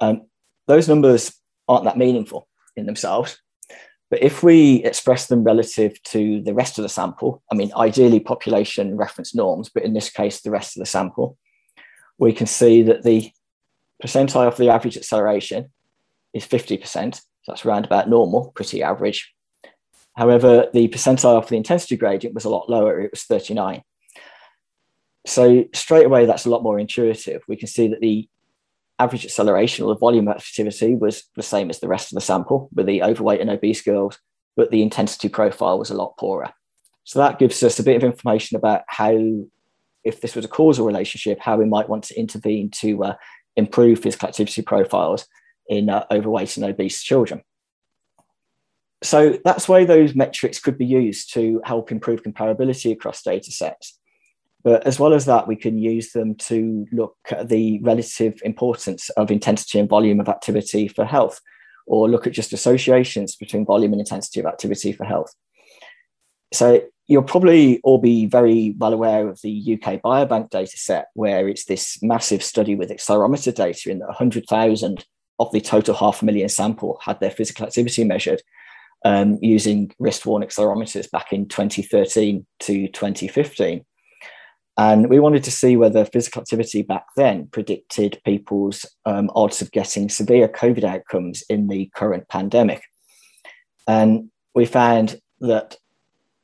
Um, 0.00 0.22
those 0.66 0.88
numbers 0.88 1.32
aren't 1.68 1.84
that 1.84 1.98
meaningful 1.98 2.48
in 2.76 2.86
themselves. 2.86 3.38
But 4.10 4.22
if 4.22 4.42
we 4.42 4.76
express 4.84 5.26
them 5.26 5.44
relative 5.44 6.02
to 6.04 6.40
the 6.42 6.54
rest 6.54 6.78
of 6.78 6.82
the 6.82 6.88
sample, 6.88 7.42
I 7.52 7.54
mean, 7.54 7.70
ideally 7.76 8.20
population 8.20 8.96
reference 8.96 9.34
norms, 9.34 9.68
but 9.68 9.82
in 9.82 9.92
this 9.92 10.08
case, 10.08 10.40
the 10.40 10.50
rest 10.50 10.76
of 10.76 10.80
the 10.80 10.86
sample, 10.86 11.36
we 12.16 12.32
can 12.32 12.46
see 12.46 12.82
that 12.84 13.02
the 13.02 13.30
percentile 14.02 14.50
for 14.52 14.62
the 14.62 14.70
average 14.70 14.96
acceleration 14.96 15.70
is 16.32 16.46
50%. 16.46 17.16
So 17.16 17.22
that's 17.46 17.66
around 17.66 17.84
about 17.84 18.08
normal, 18.08 18.52
pretty 18.54 18.82
average. 18.82 19.34
However, 20.16 20.68
the 20.72 20.88
percentile 20.88 21.42
for 21.42 21.50
the 21.50 21.56
intensity 21.56 21.96
gradient 21.96 22.34
was 22.34 22.44
a 22.44 22.50
lot 22.50 22.70
lower, 22.70 23.00
it 23.00 23.10
was 23.12 23.24
39. 23.24 23.82
So 25.26 25.64
straight 25.74 26.06
away, 26.06 26.24
that's 26.24 26.46
a 26.46 26.50
lot 26.50 26.62
more 26.62 26.78
intuitive. 26.78 27.42
We 27.46 27.56
can 27.56 27.68
see 27.68 27.88
that 27.88 28.00
the 28.00 28.28
average 28.98 29.24
acceleration 29.24 29.84
or 29.84 29.94
the 29.94 29.98
volume 29.98 30.28
of 30.28 30.36
activity 30.36 30.94
was 30.94 31.24
the 31.36 31.42
same 31.42 31.70
as 31.70 31.80
the 31.80 31.88
rest 31.88 32.10
of 32.10 32.16
the 32.16 32.20
sample 32.20 32.68
with 32.74 32.86
the 32.86 33.02
overweight 33.02 33.40
and 33.40 33.50
obese 33.50 33.82
girls, 33.82 34.18
but 34.56 34.70
the 34.70 34.82
intensity 34.82 35.28
profile 35.28 35.78
was 35.78 35.90
a 35.90 35.96
lot 35.96 36.16
poorer. 36.18 36.52
So 37.04 37.20
that 37.20 37.38
gives 37.38 37.62
us 37.62 37.78
a 37.78 37.82
bit 37.82 37.96
of 37.96 38.04
information 38.04 38.56
about 38.56 38.82
how, 38.88 39.44
if 40.04 40.20
this 40.20 40.34
was 40.34 40.44
a 40.44 40.48
causal 40.48 40.86
relationship, 40.86 41.38
how 41.40 41.56
we 41.56 41.64
might 41.64 41.88
want 41.88 42.04
to 42.04 42.18
intervene 42.18 42.70
to 42.72 43.04
uh, 43.04 43.14
improve 43.56 44.00
physical 44.00 44.28
activity 44.28 44.62
profiles 44.62 45.26
in 45.68 45.88
uh, 45.88 46.04
overweight 46.10 46.56
and 46.56 46.66
obese 46.66 47.02
children. 47.02 47.42
So 49.02 49.38
that's 49.44 49.68
why 49.68 49.84
those 49.84 50.14
metrics 50.14 50.58
could 50.58 50.76
be 50.76 50.86
used 50.86 51.32
to 51.34 51.60
help 51.64 51.92
improve 51.92 52.22
comparability 52.22 52.92
across 52.92 53.22
data 53.22 53.52
sets. 53.52 53.98
But 54.64 54.86
as 54.86 54.98
well 54.98 55.14
as 55.14 55.24
that, 55.26 55.46
we 55.46 55.56
can 55.56 55.78
use 55.78 56.12
them 56.12 56.34
to 56.34 56.86
look 56.92 57.16
at 57.30 57.48
the 57.48 57.80
relative 57.82 58.40
importance 58.44 59.08
of 59.10 59.30
intensity 59.30 59.78
and 59.78 59.88
volume 59.88 60.20
of 60.20 60.28
activity 60.28 60.88
for 60.88 61.04
health, 61.04 61.40
or 61.86 62.08
look 62.08 62.26
at 62.26 62.32
just 62.32 62.52
associations 62.52 63.36
between 63.36 63.64
volume 63.64 63.92
and 63.92 64.00
intensity 64.00 64.40
of 64.40 64.46
activity 64.46 64.92
for 64.92 65.04
health. 65.04 65.32
So 66.52 66.82
you'll 67.06 67.22
probably 67.22 67.80
all 67.84 67.98
be 67.98 68.26
very 68.26 68.74
well 68.78 68.92
aware 68.92 69.28
of 69.28 69.40
the 69.42 69.78
UK 69.80 70.02
Biobank 70.02 70.50
data 70.50 70.76
set, 70.76 71.08
where 71.14 71.48
it's 71.48 71.64
this 71.64 71.98
massive 72.02 72.42
study 72.42 72.74
with 72.74 72.90
accelerometer 72.90 73.54
data 73.54 73.90
in 73.90 74.00
that 74.00 74.08
100,000 74.08 75.04
of 75.38 75.52
the 75.52 75.60
total 75.60 75.94
half 75.94 76.20
a 76.20 76.24
million 76.24 76.48
sample 76.48 76.98
had 77.02 77.20
their 77.20 77.30
physical 77.30 77.66
activity 77.66 78.02
measured 78.04 78.42
um, 79.04 79.38
using 79.40 79.92
wrist 79.98 80.26
worn 80.26 80.42
accelerometers 80.42 81.10
back 81.10 81.32
in 81.32 81.46
2013 81.48 82.46
to 82.60 82.88
2015. 82.88 83.84
And 84.78 85.10
we 85.10 85.18
wanted 85.18 85.42
to 85.42 85.50
see 85.50 85.76
whether 85.76 86.04
physical 86.04 86.40
activity 86.40 86.82
back 86.82 87.06
then 87.16 87.48
predicted 87.48 88.20
people's 88.24 88.86
um, 89.04 89.28
odds 89.34 89.60
of 89.60 89.72
getting 89.72 90.08
severe 90.08 90.46
COVID 90.46 90.84
outcomes 90.84 91.42
in 91.50 91.66
the 91.66 91.90
current 91.96 92.28
pandemic. 92.28 92.84
And 93.88 94.30
we 94.54 94.66
found 94.66 95.20
that 95.40 95.76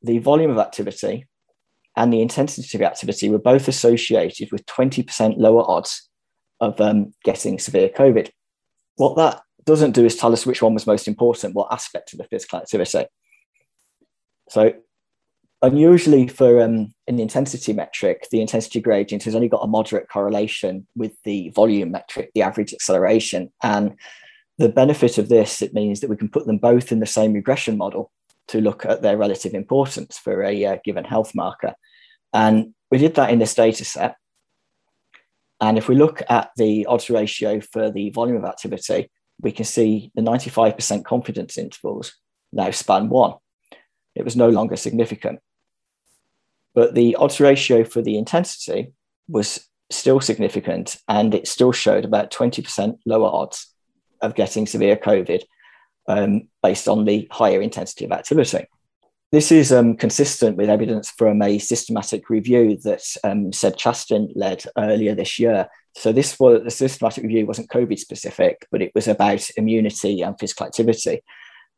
the 0.03 0.19
volume 0.19 0.51
of 0.51 0.59
activity 0.59 1.27
and 1.97 2.13
the 2.13 2.23
intensity 2.23 2.77
of 2.77 2.83
activity 2.83 3.31
were 3.31 3.39
both 3.39 3.69
associated 3.69 4.51
with 4.51 4.67
20% 4.67 5.37
lower 5.39 5.65
odds 5.71 6.09
of 6.59 6.81
um, 6.81 7.15
getting 7.23 7.61
severe 7.61 7.89
COVID. 7.89 8.31
What 8.97 9.17
that 9.17 9.43
doesn't 9.65 9.93
do 9.93 10.05
is 10.05 10.17
tell 10.17 10.33
us 10.33 10.45
which 10.45 10.61
one 10.61 10.75
was 10.75 10.89
most 10.89 11.07
important, 11.07 11.55
what 11.55 11.73
aspect 11.73 12.13
of 12.13 12.19
the 12.19 12.25
physical 12.25 12.59
activity. 12.59 13.07
So 14.49 14.73
unusually 15.65 16.29
for 16.29 16.63
um, 16.63 16.95
an 17.09 17.19
intensity 17.19 17.73
metric, 17.73 18.29
the 18.31 18.41
intensity 18.41 18.81
gradient 18.81 19.25
has 19.25 19.35
only 19.35 19.49
got 19.49 19.65
a 19.65 19.67
moderate 19.67 20.09
correlation 20.09 20.87
with 20.95 21.13
the 21.25 21.51
volume 21.51 21.91
metric, 21.91 22.31
the 22.35 22.43
average 22.43 22.73
acceleration. 22.73 23.53
And 23.63 23.97
the 24.59 24.69
benefit 24.69 25.19
of 25.19 25.29
this, 25.29 25.63
it 25.63 25.75
means 25.75 26.01
that 26.01 26.11
we 26.11 26.17
can 26.17 26.29
put 26.29 26.47
them 26.47 26.59
both 26.59 26.93
in 26.93 27.01
the 27.01 27.07
same 27.07 27.33
regression 27.33 27.77
model 27.77 28.13
to 28.49 28.61
look 28.61 28.85
at 28.85 29.03
their 29.03 29.17
relative 29.17 29.55
importance 29.55 30.19
for 30.19 30.43
a 30.43 30.65
uh, 30.65 30.77
given 30.85 31.05
health 31.05 31.35
marker. 31.35 31.75
And 32.33 32.75
we 32.91 32.99
did 32.99 33.15
that 33.15 33.31
in 33.31 33.39
this 33.39 33.55
data 33.55 33.85
set. 33.85 34.17
And 35.61 35.79
if 35.79 35.89
we 35.89 35.95
look 35.95 36.23
at 36.29 36.51
the 36.57 36.85
odds 36.87 37.09
ratio 37.09 37.61
for 37.61 37.91
the 37.91 38.11
volume 38.11 38.37
of 38.37 38.45
activity, 38.45 39.11
we 39.41 39.51
can 39.51 39.65
see 39.65 40.13
the 40.15 40.23
95% 40.23 41.05
confidence 41.05 41.57
intervals 41.57 42.15
now 42.53 42.71
span 42.71 43.09
one. 43.09 43.35
It 44.15 44.25
was 44.25 44.37
no 44.37 44.49
longer 44.49 44.77
significant. 44.77 45.41
But 46.75 46.95
the 46.95 47.17
odds 47.17 47.41
ratio 47.41 47.85
for 47.85 48.03
the 48.03 48.19
intensity 48.19 48.93
was 49.29 49.69
still 49.91 50.21
significant 50.21 50.97
and 51.09 51.35
it 51.35 51.47
still 51.47 51.73
showed 51.73 52.05
about 52.05 52.33
20% 52.33 52.99
lower 53.07 53.29
odds 53.29 53.73
of 54.21 54.35
getting 54.35 54.67
severe 54.67 54.97
COVID 54.97 55.43
um, 56.09 56.49
based 56.63 56.89
on 56.89 57.05
the 57.05 57.29
higher 57.31 57.61
intensity 57.61 58.05
of 58.05 58.13
activity. 58.13 58.67
This 59.33 59.51
is 59.51 59.73
um, 59.73 59.97
consistent 59.97 60.57
with 60.57 60.71
evidence 60.71 61.11
from 61.11 61.43
a 61.43 61.59
systematic 61.59 62.31
review 62.31 62.77
that 62.85 63.03
um, 63.25 63.53
Seb 63.53 63.77
Chastin 63.77 64.29
led 64.37 64.65
earlier 64.79 65.15
this 65.15 65.39
year. 65.39 65.69
So 65.97 66.13
this 66.13 66.39
was 66.39 66.63
the 66.63 66.71
systematic 66.71 67.25
review 67.25 67.47
wasn't 67.47 67.71
COVID 67.71 67.99
specific, 67.99 68.67
but 68.71 68.83
it 68.83 68.93
was 68.95 69.09
about 69.09 69.49
immunity 69.57 70.23
and 70.23 70.39
physical 70.39 70.67
activity. 70.67 71.23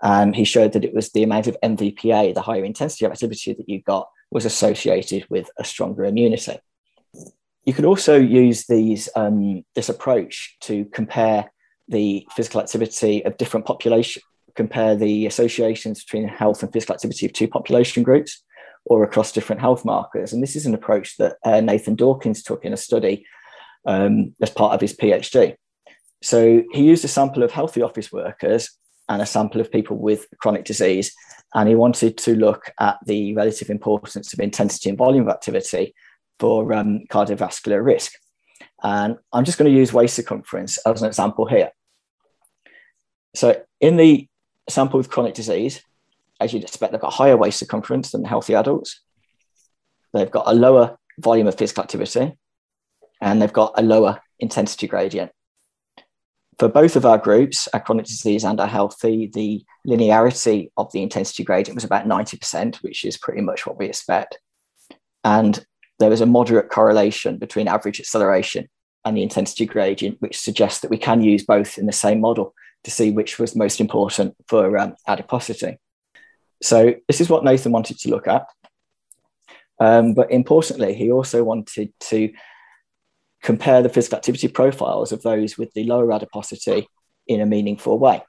And 0.02 0.36
he 0.36 0.44
showed 0.44 0.74
that 0.74 0.84
it 0.84 0.92
was 0.92 1.10
the 1.12 1.22
amount 1.22 1.46
of 1.46 1.56
MVPA, 1.62 2.34
the 2.34 2.42
higher 2.42 2.64
intensity 2.64 3.06
of 3.06 3.12
activity 3.12 3.54
that 3.54 3.68
you 3.68 3.80
got, 3.80 4.08
was 4.36 4.44
associated 4.44 5.24
with 5.30 5.48
a 5.56 5.64
stronger 5.64 6.04
immunity. 6.04 6.58
You 7.64 7.72
could 7.72 7.86
also 7.86 8.16
use 8.18 8.66
these, 8.66 9.08
um, 9.16 9.64
this 9.74 9.88
approach 9.88 10.58
to 10.68 10.84
compare 10.92 11.50
the 11.88 12.28
physical 12.36 12.60
activity 12.60 13.24
of 13.24 13.38
different 13.38 13.64
population, 13.64 14.20
compare 14.54 14.94
the 14.94 15.24
associations 15.24 16.04
between 16.04 16.28
health 16.28 16.62
and 16.62 16.70
physical 16.70 16.94
activity 16.94 17.24
of 17.24 17.32
two 17.32 17.48
population 17.48 18.02
groups 18.02 18.44
or 18.84 19.04
across 19.04 19.32
different 19.32 19.62
health 19.62 19.86
markers. 19.86 20.34
And 20.34 20.42
this 20.42 20.54
is 20.54 20.66
an 20.66 20.74
approach 20.74 21.16
that 21.16 21.36
uh, 21.42 21.62
Nathan 21.62 21.94
Dawkins 21.94 22.42
took 22.42 22.62
in 22.62 22.74
a 22.74 22.76
study 22.88 23.24
um, 23.86 24.34
as 24.42 24.50
part 24.50 24.74
of 24.74 24.82
his 24.82 24.94
PhD. 24.94 25.54
So 26.22 26.62
he 26.72 26.82
used 26.82 27.06
a 27.06 27.08
sample 27.08 27.42
of 27.42 27.52
healthy 27.52 27.80
office 27.80 28.12
workers 28.12 28.68
and 29.08 29.22
a 29.22 29.26
sample 29.26 29.60
of 29.60 29.70
people 29.70 29.96
with 29.96 30.26
chronic 30.40 30.64
disease 30.64 31.14
and 31.54 31.68
he 31.68 31.74
wanted 31.74 32.18
to 32.18 32.34
look 32.34 32.70
at 32.80 32.98
the 33.06 33.34
relative 33.34 33.70
importance 33.70 34.32
of 34.32 34.40
intensity 34.40 34.88
and 34.88 34.98
volume 34.98 35.28
of 35.28 35.34
activity 35.34 35.94
for 36.38 36.72
um, 36.72 37.04
cardiovascular 37.10 37.84
risk. 37.84 38.12
And 38.82 39.16
I'm 39.32 39.44
just 39.44 39.58
going 39.58 39.70
to 39.70 39.76
use 39.76 39.92
waist 39.92 40.16
circumference 40.16 40.78
as 40.78 41.02
an 41.02 41.08
example 41.08 41.46
here. 41.46 41.70
So 43.34 43.62
in 43.80 43.96
the 43.96 44.28
sample 44.68 44.98
with 44.98 45.10
chronic 45.10 45.34
disease, 45.34 45.82
as 46.40 46.52
you'd 46.52 46.64
expect, 46.64 46.92
they've 46.92 47.00
got 47.00 47.12
higher 47.12 47.36
waist 47.36 47.58
circumference 47.58 48.10
than 48.10 48.24
healthy 48.24 48.54
adults. 48.54 49.00
They've 50.12 50.30
got 50.30 50.48
a 50.48 50.54
lower 50.54 50.98
volume 51.18 51.46
of 51.46 51.56
physical 51.56 51.82
activity, 51.82 52.36
and 53.20 53.40
they've 53.40 53.52
got 53.52 53.72
a 53.76 53.82
lower 53.82 54.20
intensity 54.38 54.86
gradient 54.86 55.32
for 56.58 56.68
both 56.68 56.96
of 56.96 57.04
our 57.04 57.18
groups, 57.18 57.68
our 57.74 57.80
chronic 57.80 58.06
disease 58.06 58.44
and 58.44 58.58
our 58.60 58.66
healthy, 58.66 59.30
the 59.32 59.64
linearity 59.86 60.70
of 60.76 60.90
the 60.92 61.02
intensity 61.02 61.44
gradient 61.44 61.74
was 61.74 61.84
about 61.84 62.06
90%, 62.06 62.76
which 62.76 63.04
is 63.04 63.18
pretty 63.18 63.42
much 63.42 63.66
what 63.66 63.78
we 63.78 63.86
expect. 63.86 64.38
And 65.22 65.64
there 65.98 66.10
was 66.10 66.22
a 66.22 66.26
moderate 66.26 66.70
correlation 66.70 67.38
between 67.38 67.68
average 67.68 68.00
acceleration 68.00 68.68
and 69.04 69.16
the 69.16 69.22
intensity 69.22 69.66
gradient, 69.66 70.20
which 70.20 70.38
suggests 70.38 70.80
that 70.80 70.90
we 70.90 70.98
can 70.98 71.22
use 71.22 71.44
both 71.44 71.78
in 71.78 71.86
the 71.86 71.92
same 71.92 72.20
model 72.20 72.54
to 72.84 72.90
see 72.90 73.10
which 73.10 73.38
was 73.38 73.54
most 73.54 73.80
important 73.80 74.34
for 74.48 74.78
um, 74.78 74.94
adiposity. 75.06 75.78
So 76.62 76.94
this 77.06 77.20
is 77.20 77.28
what 77.28 77.44
Nathan 77.44 77.72
wanted 77.72 77.98
to 77.98 78.10
look 78.10 78.26
at. 78.26 78.46
Um, 79.78 80.14
but 80.14 80.30
importantly, 80.30 80.94
he 80.94 81.12
also 81.12 81.44
wanted 81.44 81.92
to 82.00 82.32
compare 83.46 83.80
the 83.80 83.88
physical 83.88 84.16
activity 84.16 84.48
profiles 84.48 85.12
of 85.12 85.22
those 85.22 85.56
with 85.56 85.72
the 85.72 85.84
lower 85.84 86.12
adiposity 86.12 86.88
in 87.28 87.40
a 87.40 87.46
meaningful 87.46 87.96
way. 87.96 88.20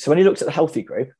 So 0.00 0.10
when 0.10 0.18
he 0.18 0.24
looked 0.24 0.42
at 0.42 0.46
the 0.46 0.52
healthy 0.60 0.82
group, 0.82 1.10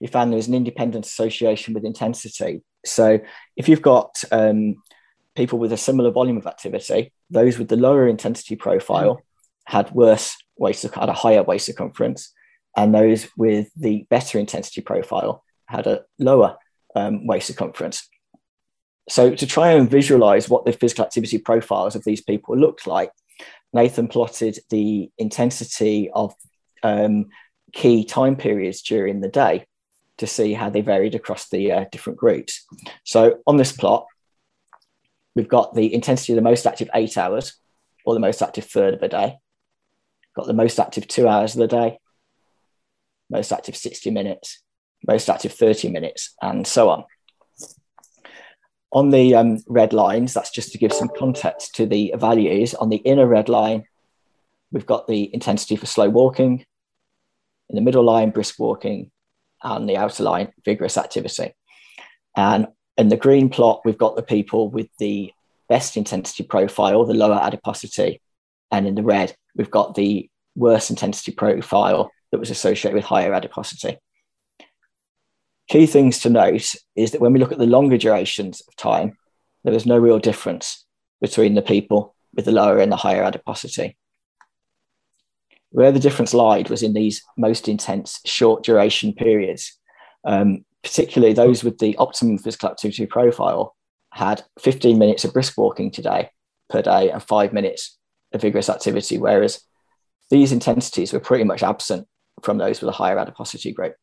he 0.00 0.08
found 0.08 0.32
there 0.32 0.36
was 0.36 0.48
an 0.48 0.54
independent 0.54 1.06
association 1.06 1.74
with 1.74 1.84
intensity. 1.84 2.64
So 2.84 3.20
if 3.56 3.68
you've 3.68 3.82
got 3.82 4.24
um, 4.32 4.82
people 5.36 5.60
with 5.60 5.72
a 5.72 5.76
similar 5.76 6.10
volume 6.10 6.36
of 6.36 6.48
activity, 6.48 7.12
those 7.30 7.56
with 7.56 7.68
the 7.68 7.76
lower 7.76 8.08
intensity 8.08 8.56
profile 8.56 9.22
had 9.64 9.92
worse 9.92 10.36
waist, 10.58 10.82
had 10.82 11.08
a 11.08 11.12
higher 11.12 11.44
waist 11.44 11.66
circumference, 11.66 12.32
and 12.76 12.92
those 12.92 13.28
with 13.36 13.70
the 13.76 14.06
better 14.10 14.40
intensity 14.40 14.80
profile 14.80 15.44
had 15.66 15.86
a 15.86 16.02
lower 16.18 16.56
um, 16.96 17.28
waist 17.28 17.46
circumference. 17.46 18.08
So 19.08 19.34
to 19.34 19.46
try 19.46 19.72
and 19.72 19.90
visualize 19.90 20.48
what 20.48 20.64
the 20.64 20.72
physical 20.72 21.04
activity 21.04 21.38
profiles 21.38 21.96
of 21.96 22.04
these 22.04 22.20
people 22.20 22.56
looked 22.56 22.86
like, 22.86 23.10
Nathan 23.72 24.08
plotted 24.08 24.58
the 24.70 25.10
intensity 25.18 26.10
of 26.10 26.34
um, 26.82 27.26
key 27.72 28.04
time 28.04 28.36
periods 28.36 28.82
during 28.82 29.20
the 29.20 29.28
day 29.28 29.66
to 30.18 30.26
see 30.26 30.52
how 30.52 30.70
they 30.70 30.82
varied 30.82 31.14
across 31.14 31.48
the 31.48 31.72
uh, 31.72 31.84
different 31.90 32.18
groups. 32.18 32.64
So 33.04 33.40
on 33.46 33.56
this 33.56 33.72
plot, 33.72 34.06
we've 35.34 35.48
got 35.48 35.74
the 35.74 35.92
intensity 35.92 36.32
of 36.32 36.36
the 36.36 36.42
most 36.42 36.66
active 36.66 36.90
eight 36.94 37.16
hours 37.16 37.54
or 38.04 38.14
the 38.14 38.20
most 38.20 38.42
active 38.42 38.66
third 38.66 38.94
of 38.94 39.00
the 39.00 39.08
day, 39.08 39.38
got 40.36 40.46
the 40.46 40.52
most 40.52 40.78
active 40.78 41.08
two 41.08 41.26
hours 41.26 41.54
of 41.54 41.60
the 41.60 41.66
day, 41.66 41.98
most 43.30 43.52
active 43.52 43.76
60 43.76 44.10
minutes, 44.10 44.62
most 45.06 45.28
active 45.30 45.52
30 45.52 45.88
minutes, 45.88 46.34
and 46.42 46.66
so 46.66 46.90
on. 46.90 47.04
On 48.92 49.10
the 49.10 49.34
um, 49.34 49.58
red 49.66 49.92
lines, 49.92 50.34
that's 50.34 50.50
just 50.50 50.72
to 50.72 50.78
give 50.78 50.92
some 50.92 51.10
context 51.16 51.74
to 51.76 51.86
the 51.86 52.14
values. 52.16 52.74
On 52.74 52.90
the 52.90 52.96
inner 52.96 53.26
red 53.26 53.48
line, 53.48 53.84
we've 54.70 54.86
got 54.86 55.06
the 55.06 55.32
intensity 55.34 55.76
for 55.76 55.86
slow 55.86 56.10
walking. 56.10 56.66
In 57.70 57.76
the 57.76 57.82
middle 57.82 58.04
line, 58.04 58.30
brisk 58.30 58.58
walking. 58.58 59.10
And 59.62 59.88
the 59.88 59.96
outer 59.96 60.24
line, 60.24 60.52
vigorous 60.64 60.98
activity. 60.98 61.54
And 62.36 62.66
in 62.98 63.08
the 63.08 63.16
green 63.16 63.48
plot, 63.48 63.82
we've 63.84 63.98
got 63.98 64.16
the 64.16 64.22
people 64.22 64.68
with 64.68 64.88
the 64.98 65.32
best 65.68 65.96
intensity 65.96 66.42
profile, 66.42 67.04
the 67.04 67.14
lower 67.14 67.40
adiposity. 67.40 68.20
And 68.70 68.86
in 68.86 68.94
the 68.94 69.02
red, 69.02 69.34
we've 69.56 69.70
got 69.70 69.94
the 69.94 70.28
worst 70.54 70.90
intensity 70.90 71.32
profile 71.32 72.10
that 72.30 72.38
was 72.38 72.50
associated 72.50 72.94
with 72.94 73.04
higher 73.04 73.32
adiposity. 73.32 73.98
Key 75.68 75.86
things 75.86 76.18
to 76.20 76.30
note 76.30 76.74
is 76.96 77.12
that 77.12 77.20
when 77.20 77.32
we 77.32 77.38
look 77.38 77.52
at 77.52 77.58
the 77.58 77.66
longer 77.66 77.96
durations 77.96 78.60
of 78.66 78.76
time, 78.76 79.16
there 79.64 79.72
was 79.72 79.86
no 79.86 79.96
real 79.96 80.18
difference 80.18 80.84
between 81.20 81.54
the 81.54 81.62
people 81.62 82.14
with 82.34 82.44
the 82.44 82.52
lower 82.52 82.78
and 82.78 82.90
the 82.90 82.96
higher 82.96 83.22
adiposity. 83.22 83.96
Where 85.70 85.92
the 85.92 86.00
difference 86.00 86.34
lied 86.34 86.68
was 86.68 86.82
in 86.82 86.92
these 86.92 87.22
most 87.38 87.68
intense 87.68 88.20
short 88.26 88.64
duration 88.64 89.14
periods, 89.14 89.78
um, 90.24 90.64
particularly 90.82 91.32
those 91.32 91.64
with 91.64 91.78
the 91.78 91.96
optimum 91.96 92.38
physical 92.38 92.68
activity 92.68 93.06
profile 93.06 93.74
had 94.12 94.42
15 94.60 94.98
minutes 94.98 95.24
of 95.24 95.32
brisk 95.32 95.56
walking 95.56 95.90
today 95.90 96.28
per 96.68 96.82
day 96.82 97.10
and 97.10 97.22
five 97.22 97.52
minutes 97.52 97.98
of 98.32 98.42
vigorous 98.42 98.68
activity, 98.68 99.16
whereas 99.16 99.62
these 100.30 100.52
intensities 100.52 101.12
were 101.12 101.20
pretty 101.20 101.44
much 101.44 101.62
absent 101.62 102.06
from 102.42 102.58
those 102.58 102.80
with 102.80 102.88
a 102.88 102.92
higher 102.92 103.18
adiposity 103.18 103.72
group. 103.72 103.94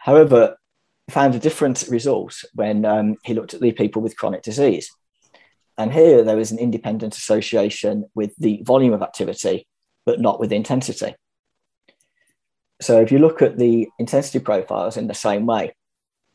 However, 0.00 0.56
found 1.10 1.34
a 1.34 1.38
different 1.38 1.84
result 1.88 2.42
when 2.54 2.84
um, 2.84 3.16
he 3.24 3.34
looked 3.34 3.52
at 3.52 3.60
the 3.60 3.72
people 3.72 4.00
with 4.00 4.16
chronic 4.16 4.42
disease. 4.42 4.90
And 5.76 5.92
here 5.92 6.24
there 6.24 6.36
was 6.36 6.50
an 6.50 6.58
independent 6.58 7.16
association 7.16 8.06
with 8.14 8.34
the 8.38 8.62
volume 8.64 8.94
of 8.94 9.02
activity, 9.02 9.66
but 10.06 10.20
not 10.20 10.40
with 10.40 10.50
the 10.50 10.56
intensity. 10.56 11.14
So 12.80 13.00
if 13.00 13.12
you 13.12 13.18
look 13.18 13.42
at 13.42 13.58
the 13.58 13.88
intensity 13.98 14.38
profiles 14.38 14.96
in 14.96 15.06
the 15.06 15.14
same 15.14 15.44
way, 15.44 15.74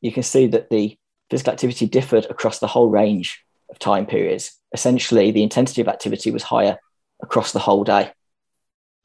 you 0.02 0.12
can 0.12 0.24
see 0.24 0.46
that 0.48 0.70
the 0.70 0.98
physical 1.32 1.54
activity 1.54 1.88
differed 1.88 2.26
across 2.26 2.60
the 2.60 2.68
whole 2.68 2.90
range 2.90 3.44
of 3.72 3.80
time 3.80 4.06
periods. 4.06 4.52
Essentially, 4.74 5.32
the 5.32 5.42
intensity 5.42 5.82
of 5.82 5.88
activity 5.88 6.30
was 6.30 6.44
higher 6.44 6.78
across 7.22 7.52
the 7.52 7.60
whole 7.60 7.84
day, 7.84 8.12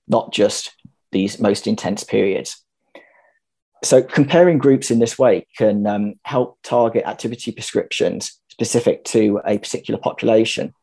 not 0.06 0.32
just 0.32 0.74
these 1.12 1.40
most 1.40 1.66
intense 1.66 2.04
periods. 2.04 2.62
So, 3.82 4.02
comparing 4.02 4.58
groups 4.58 4.90
in 4.90 4.98
this 4.98 5.18
way 5.18 5.46
can 5.56 5.86
um, 5.86 6.14
help 6.24 6.58
target 6.62 7.04
activity 7.06 7.50
prescriptions 7.50 8.38
specific 8.50 9.04
to 9.04 9.40
a 9.46 9.58
particular 9.58 9.98
population, 9.98 10.74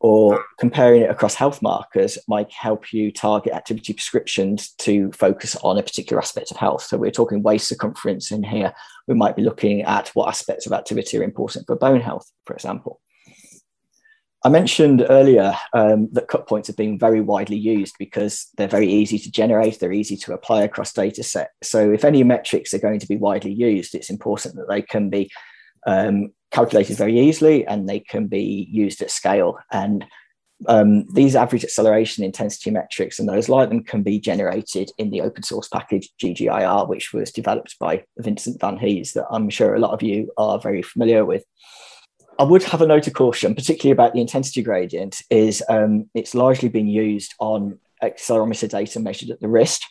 or 0.00 0.44
comparing 0.58 1.02
it 1.02 1.10
across 1.10 1.36
health 1.36 1.62
markers 1.62 2.18
might 2.26 2.50
help 2.50 2.92
you 2.92 3.12
target 3.12 3.52
activity 3.52 3.92
prescriptions 3.92 4.70
to 4.78 5.12
focus 5.12 5.54
on 5.62 5.78
a 5.78 5.82
particular 5.84 6.20
aspect 6.20 6.50
of 6.50 6.56
health. 6.56 6.82
So, 6.82 6.96
we're 6.96 7.12
talking 7.12 7.42
waist 7.42 7.68
circumference 7.68 8.32
in 8.32 8.42
here. 8.42 8.72
We 9.06 9.14
might 9.14 9.36
be 9.36 9.42
looking 9.42 9.82
at 9.82 10.08
what 10.08 10.28
aspects 10.28 10.66
of 10.66 10.72
activity 10.72 11.18
are 11.18 11.22
important 11.22 11.66
for 11.66 11.76
bone 11.76 12.00
health, 12.00 12.28
for 12.44 12.54
example. 12.54 13.00
I 14.44 14.48
mentioned 14.48 15.06
earlier 15.08 15.54
um, 15.72 16.08
that 16.12 16.26
cut 16.26 16.48
points 16.48 16.66
have 16.66 16.76
been 16.76 16.98
very 16.98 17.20
widely 17.20 17.56
used 17.56 17.94
because 17.98 18.48
they're 18.56 18.66
very 18.66 18.88
easy 18.88 19.18
to 19.20 19.30
generate, 19.30 19.78
they're 19.78 19.92
easy 19.92 20.16
to 20.16 20.34
apply 20.34 20.62
across 20.62 20.92
data 20.92 21.22
set. 21.22 21.50
So 21.62 21.92
if 21.92 22.04
any 22.04 22.24
metrics 22.24 22.74
are 22.74 22.80
going 22.80 22.98
to 22.98 23.06
be 23.06 23.16
widely 23.16 23.52
used, 23.52 23.94
it's 23.94 24.10
important 24.10 24.56
that 24.56 24.68
they 24.68 24.82
can 24.82 25.10
be 25.10 25.30
um, 25.86 26.32
calculated 26.50 26.96
very 26.96 27.18
easily 27.20 27.64
and 27.66 27.88
they 27.88 28.00
can 28.00 28.26
be 28.26 28.68
used 28.68 29.00
at 29.00 29.12
scale. 29.12 29.58
And 29.70 30.04
um, 30.66 31.06
these 31.12 31.36
average 31.36 31.64
acceleration 31.64 32.24
intensity 32.24 32.70
metrics 32.72 33.20
and 33.20 33.28
those 33.28 33.48
like 33.48 33.68
them 33.68 33.84
can 33.84 34.02
be 34.02 34.18
generated 34.18 34.90
in 34.98 35.10
the 35.10 35.20
open 35.20 35.44
source 35.44 35.68
package 35.68 36.10
GGIR, 36.20 36.88
which 36.88 37.12
was 37.12 37.30
developed 37.30 37.78
by 37.78 38.04
Vincent 38.18 38.60
Van 38.60 38.76
Hees, 38.76 39.12
that 39.12 39.26
I'm 39.30 39.50
sure 39.50 39.74
a 39.74 39.80
lot 39.80 39.92
of 39.92 40.02
you 40.02 40.32
are 40.36 40.58
very 40.58 40.82
familiar 40.82 41.24
with. 41.24 41.44
I 42.38 42.44
would 42.44 42.62
have 42.64 42.80
a 42.80 42.86
note 42.86 43.06
of 43.06 43.12
caution, 43.12 43.54
particularly 43.54 43.92
about 43.92 44.14
the 44.14 44.20
intensity 44.20 44.62
gradient, 44.62 45.22
is 45.30 45.62
um, 45.68 46.08
it's 46.14 46.34
largely 46.34 46.68
been 46.68 46.88
used 46.88 47.34
on 47.38 47.78
accelerometer 48.02 48.68
data 48.68 49.00
measured 49.00 49.30
at 49.30 49.40
the 49.40 49.48
wrist. 49.48 49.86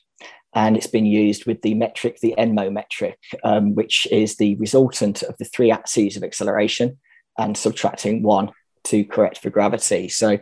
And 0.53 0.75
it's 0.75 0.87
been 0.87 1.05
used 1.05 1.45
with 1.45 1.61
the 1.61 1.75
metric, 1.75 2.19
the 2.19 2.35
ENMO 2.37 2.71
metric, 2.71 3.17
um, 3.43 3.73
which 3.73 4.05
is 4.11 4.35
the 4.35 4.55
resultant 4.55 5.23
of 5.23 5.37
the 5.37 5.45
three 5.45 5.71
axes 5.71 6.17
of 6.17 6.23
acceleration 6.23 6.99
and 7.37 7.57
subtracting 7.57 8.21
one 8.21 8.51
to 8.85 9.05
correct 9.05 9.37
for 9.37 9.49
gravity. 9.49 10.09
So 10.09 10.39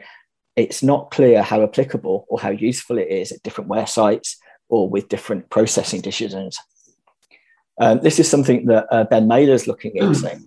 it's 0.56 0.82
not 0.82 1.12
clear 1.12 1.44
how 1.44 1.62
applicable 1.62 2.26
or 2.28 2.40
how 2.40 2.50
useful 2.50 2.98
it 2.98 3.10
is 3.10 3.32
at 3.32 3.44
different 3.44 3.70
wear 3.70 3.86
sites 3.86 4.38
or 4.68 4.90
with 4.90 5.10
different 5.10 5.50
processing 5.52 6.02
decisions. 6.02 6.58
Um, 7.80 8.00
this 8.02 8.20
is 8.20 8.28
something 8.28 8.66
that 8.66 8.88
uh, 8.92 9.04
Ben 9.04 9.28
Maylor 9.28 9.54
is 9.54 9.68
looking 9.68 9.96
into. 9.96 10.42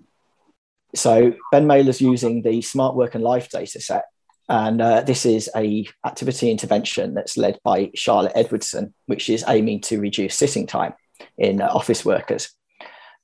So 0.94 1.35
Ben 1.50 1.66
Maylor's 1.66 2.00
using 2.00 2.42
the 2.42 2.61
Smart 2.62 2.96
Work 2.96 3.14
and 3.14 3.24
Life 3.24 3.48
data 3.50 3.81
set. 3.81 4.05
And 4.48 4.83
uh, 4.83 5.00
this 5.02 5.24
is 5.24 5.48
a 5.57 5.87
activity 6.05 6.50
intervention 6.50 7.14
that's 7.14 7.37
led 7.37 7.59
by 7.64 7.90
Charlotte 7.94 8.33
Edwardson, 8.35 8.92
which 9.07 9.31
is 9.31 9.44
aiming 9.48 9.81
to 9.83 10.00
reduce 10.00 10.35
sitting 10.35 10.66
time 10.66 10.94
in 11.38 11.62
uh, 11.62 11.68
office 11.68 12.05
workers. 12.05 12.50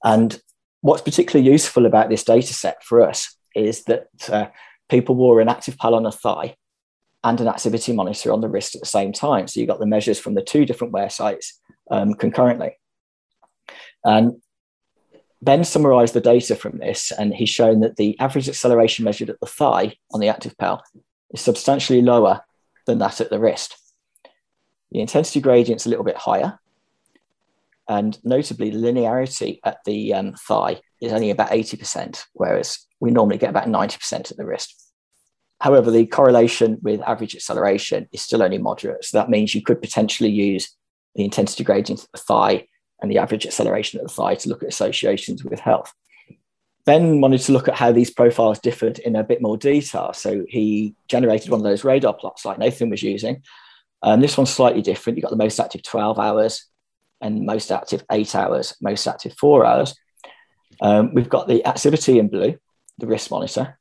And 0.03 0.41
what's 0.81 1.03
particularly 1.03 1.51
useful 1.51 1.87
about 1.87 2.09
this 2.09 2.25
data 2.25 2.55
set 2.55 2.83
for 2.85 3.03
us 3.03 3.37
is 3.55 3.85
that 3.85 4.07
uh, 4.29 4.47
people 4.89 5.17
wore 5.17 5.41
an 5.41 5.49
activPAL 5.49 5.93
on 5.93 6.07
a 6.07 6.13
thigh 6.13 6.57
and 7.25 7.41
an 7.41 7.49
activity 7.49 7.93
monitor 7.93 8.33
on 8.33 8.41
the 8.41 8.49
wrist 8.49 8.75
at 8.75 8.81
the 8.81 8.87
same 8.87 9.13
time. 9.13 9.49
So 9.49 9.61
you 9.61 9.67
got 9.67 9.81
the 9.81 9.87
measures 9.87 10.21
from 10.21 10.35
the 10.35 10.43
two 10.43 10.65
different 10.65 10.93
wear 10.93 11.11
sites 11.11 11.61
um, 11.91 12.15
concurrently. 12.15 12.79
And 14.05 14.41
Ben 15.41 15.65
summarized 15.65 16.15
the 16.15 16.21
data 16.21 16.57
from 16.57 16.79
this, 16.79 17.13
and 17.13 17.33
he's 17.33 17.49
shown 17.49 17.81
that 17.81 17.97
the 17.97 18.19
average 18.19 18.49
acceleration 18.49 19.05
measured 19.05 19.31
at 19.31 19.39
the 19.41 19.47
thigh 19.47 19.95
on 20.13 20.21
the 20.21 20.27
activPAL 20.27 20.81
is 21.33 21.41
substantially 21.41 22.03
lower 22.03 22.41
than 22.87 22.99
that 22.99 23.21
at 23.21 23.31
the 23.31 23.39
wrist. 23.39 23.77
The 24.91 25.01
intensity 25.01 25.41
gradient's 25.41 25.87
a 25.87 25.91
little 25.91 26.05
bit 26.05 26.17
higher, 26.17 26.59
and 27.89 28.19
notably, 28.25 28.71
the 28.71 28.79
linearity 28.79 29.61
at 29.65 29.79
the 29.85 30.13
um, 30.13 30.35
thigh 30.35 30.81
is 31.01 31.13
only 31.13 31.31
about 31.31 31.51
80%, 31.51 32.23
whereas 32.35 32.87
we 33.01 33.11
normally 33.11 33.39
get 33.39 33.51
about 33.51 33.67
90% 33.67 34.31
at 34.31 34.37
the 34.37 34.45
wrist. 34.45 34.93
However, 35.61 35.91
the 35.91 36.07
correlation 36.07 36.79
with 36.83 37.01
average 37.03 37.35
acceleration 37.35 38.09
is 38.13 38.23
still 38.23 38.43
only 38.43 38.59
moderate. 38.59 39.05
So 39.05 39.19
that 39.19 39.31
means 39.31 39.55
you 39.55 39.63
could 39.63 39.81
potentially 39.81 40.31
use 40.31 40.77
the 41.15 41.25
intensity 41.25 41.65
gradient 41.65 42.05
at 42.05 42.13
the 42.13 42.19
thigh 42.19 42.68
and 43.01 43.11
the 43.11 43.19
average 43.19 43.47
acceleration 43.47 44.01
at 44.01 44.07
the 44.07 44.13
thigh 44.13 44.35
to 44.35 44.49
look 44.49 44.63
at 44.63 44.69
associations 44.69 45.45
with 45.45 45.61
health. 45.61 45.93
Ben 46.85 47.21
wanted 47.21 47.41
to 47.43 47.53
look 47.53 47.69
at 47.69 47.75
how 47.75 47.93
these 47.93 48.11
profiles 48.11 48.59
differed 48.61 48.99
in 48.99 49.15
a 49.15 49.23
bit 49.23 49.43
more 49.43 49.59
detail. 49.59 50.13
So 50.15 50.45
he 50.49 50.95
generated 51.07 51.51
one 51.51 51.61
of 51.61 51.65
those 51.65 51.85
radar 51.85 52.15
plots 52.15 52.45
like 52.45 52.59
Nathan 52.59 52.89
was 52.89 53.03
using. 53.03 53.43
Um, 54.03 54.21
this 54.21 54.39
one's 54.39 54.51
slightly 54.51 54.81
different. 54.81 55.17
You've 55.17 55.25
got 55.25 55.31
the 55.31 55.37
most 55.37 55.61
active 55.61 55.83
12 55.83 56.19
hours 56.19 56.65
and 57.21 57.45
most 57.45 57.71
active 57.71 58.05
eight 58.11 58.35
hours, 58.35 58.75
most 58.81 59.07
active 59.07 59.35
four 59.35 59.67
hours. 59.67 59.95
Um, 60.81 61.13
we've 61.15 61.29
got 61.29 61.49
the 61.49 61.63
Axivity 61.67 62.19
in 62.19 62.29
blue, 62.29 62.57
the 62.99 63.07
wrist 63.07 63.31
monitor, 63.31 63.79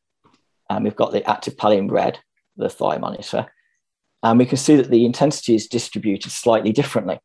and 0.70 0.84
we've 0.84 0.96
got 0.96 1.12
the 1.12 1.22
activPAL 1.22 1.78
in 1.78 1.88
red, 1.88 2.20
the 2.56 2.70
thigh 2.70 2.98
monitor. 2.98 3.46
And 4.24 4.40
we 4.40 4.46
can 4.46 4.58
see 4.58 4.76
that 4.76 4.90
the 4.90 5.06
intensity 5.06 5.56
is 5.56 5.68
distributed 5.68 6.32
slightly 6.32 6.72
differently. 6.72 7.20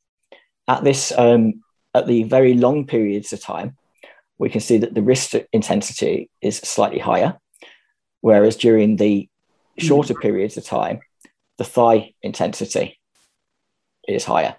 At 0.68 0.84
this, 0.84 1.12
um, 1.16 1.62
at 1.94 2.06
the 2.06 2.24
very 2.24 2.54
long 2.54 2.86
periods 2.86 3.32
of 3.32 3.40
time, 3.40 3.76
we 4.38 4.48
can 4.48 4.60
see 4.60 4.78
that 4.78 4.94
the 4.94 5.02
wrist 5.02 5.34
intensity 5.52 6.30
is 6.40 6.56
slightly 6.56 6.98
higher, 6.98 7.38
whereas 8.20 8.56
during 8.56 8.96
the 8.96 9.28
shorter 9.78 10.14
periods 10.14 10.56
of 10.56 10.64
time, 10.64 11.00
the 11.58 11.64
thigh 11.64 12.14
intensity 12.22 12.98
is 14.08 14.24
higher. 14.24 14.56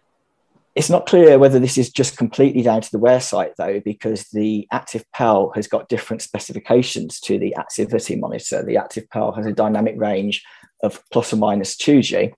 It's 0.76 0.90
not 0.90 1.06
clear 1.06 1.38
whether 1.38 1.60
this 1.60 1.78
is 1.78 1.92
just 1.92 2.18
completely 2.18 2.64
down 2.64 2.82
to 2.82 2.92
the 2.92 2.98
wear 2.98 3.20
site, 3.20 3.54
though, 3.58 3.80
because 3.80 4.24
the 4.30 4.68
activPAL 4.74 5.56
has 5.56 5.68
got 5.68 5.90
different 5.90 6.24
specifications 6.24 7.20
to 7.22 7.38
the 7.38 7.56
Axivity 7.58 8.20
monitor. 8.20 8.64
The 8.64 8.76
activPAL 8.76 9.36
has 9.38 9.46
a 9.46 9.54
dynamic 9.54 9.96
range 9.98 10.44
of 10.82 11.04
plus 11.12 11.32
or 11.32 11.36
minus 11.36 11.76
2G, 11.78 12.34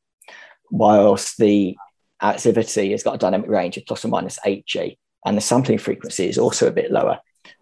whilst 0.70 1.38
the 1.38 1.78
Axivity 2.26 2.92
has 2.92 3.04
got 3.04 3.16
a 3.16 3.20
dynamic 3.20 3.50
range 3.50 3.78
of 3.78 3.86
plus 3.86 4.04
or 4.04 4.08
minus 4.08 4.40
8G. 4.46 4.98
And 5.26 5.38
the 5.38 5.42
sampling 5.42 5.78
frequency 5.78 6.28
is 6.28 6.38
also 6.38 6.68
a 6.68 6.72
bit 6.72 6.92
lower 6.92 7.20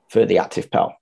for 0.10 0.26
the 0.26 0.38
activPAL. 0.38 0.94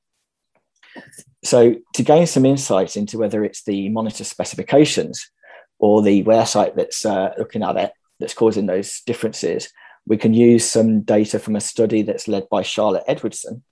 So, 1.43 1.75
to 1.95 2.03
gain 2.03 2.27
some 2.27 2.45
insight 2.45 2.97
into 2.97 3.17
whether 3.17 3.43
it's 3.43 3.63
the 3.63 3.89
monitor 3.89 4.23
specifications 4.23 5.31
or 5.79 6.01
the 6.01 6.21
wear 6.23 6.45
site 6.45 6.75
that's 6.75 7.05
uh, 7.05 7.33
looking 7.37 7.63
at 7.63 7.77
it, 7.77 7.91
that's 8.19 8.33
causing 8.33 8.67
those 8.67 9.01
differences, 9.01 9.69
we 10.05 10.17
can 10.17 10.33
use 10.33 10.65
some 10.65 11.01
data 11.01 11.39
from 11.39 11.55
a 11.55 11.61
study 11.61 12.01
that's 12.01 12.27
led 12.27 12.47
by 12.49 12.61
Charlotte 12.61 13.03
Edwardson. 13.07 13.63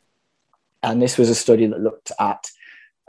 And 0.81 1.01
this 1.01 1.17
was 1.17 1.29
a 1.29 1.35
study 1.35 1.67
that 1.67 1.81
looked 1.81 2.11
at 2.19 2.49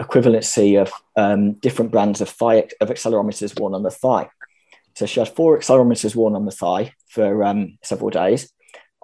equivalency 0.01 0.81
of 0.81 0.93
um, 1.17 1.53
different 1.55 1.91
brands 1.91 2.21
of 2.21 2.29
thigh 2.29 2.69
of 2.81 2.89
accelerometers 2.89 3.59
worn 3.59 3.75
on 3.75 3.83
the 3.83 3.91
thigh. 3.91 4.29
So 4.95 5.07
she 5.07 5.21
had 5.21 5.29
four 5.29 5.59
accelerometers 5.59 6.15
worn 6.15 6.35
on 6.35 6.45
the 6.45 6.51
thigh 6.51 6.95
for 7.09 7.45
um, 7.45 7.79
several 7.83 8.11
days. 8.11 8.53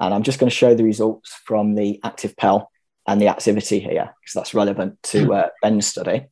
And 0.01 0.13
I'm 0.13 0.23
just 0.23 0.39
going 0.39 0.51
to 0.51 0.55
show 0.55 0.75
the 0.75 0.85
results 0.85 1.33
from 1.45 1.75
the 1.75 2.01
activPAL 2.05 2.67
and 3.09 3.21
the 3.21 3.27
Axivity 3.27 3.81
here, 3.81 4.15
because 4.21 4.35
that's 4.35 4.55
relevant 4.55 5.03
to 5.05 5.27
hmm. 5.27 5.31
uh, 5.31 5.47
Ben's 5.63 5.87
study. 5.87 6.27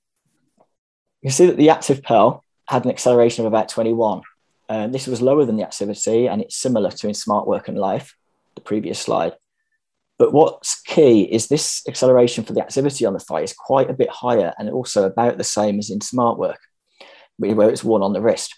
You 1.22 1.28
can 1.28 1.30
see 1.30 1.46
that 1.46 1.56
the 1.56 1.68
activPAL 1.68 2.40
had 2.68 2.84
an 2.84 2.90
acceleration 2.90 3.46
of 3.46 3.52
about 3.52 3.68
21, 3.68 4.22
um, 4.68 4.92
this 4.92 5.06
was 5.06 5.20
lower 5.20 5.44
than 5.44 5.56
the 5.56 5.62
Axivity, 5.62 6.30
and 6.30 6.40
it's 6.40 6.56
similar 6.56 6.90
to 6.90 7.08
in 7.08 7.14
Smart 7.14 7.46
Work 7.46 7.68
and 7.68 7.78
Life, 7.78 8.14
the 8.54 8.60
previous 8.60 8.98
slide. 8.98 9.34
But 10.18 10.32
what's 10.32 10.80
key 10.82 11.22
is 11.22 11.48
this 11.48 11.82
acceleration 11.88 12.44
for 12.44 12.52
the 12.52 12.60
Axivity 12.60 13.06
on 13.06 13.12
the 13.12 13.18
thigh 13.18 13.42
is 13.42 13.52
quite 13.52 13.90
a 13.90 13.94
bit 13.94 14.08
higher 14.08 14.54
and 14.58 14.70
also 14.70 15.04
about 15.04 15.38
the 15.38 15.44
same 15.44 15.78
as 15.78 15.90
in 15.90 16.00
Smart 16.00 16.38
Work, 16.38 16.60
where 17.36 17.68
it's 17.68 17.84
worn 17.84 18.02
on 18.02 18.12
the 18.12 18.22
wrist. 18.22 18.54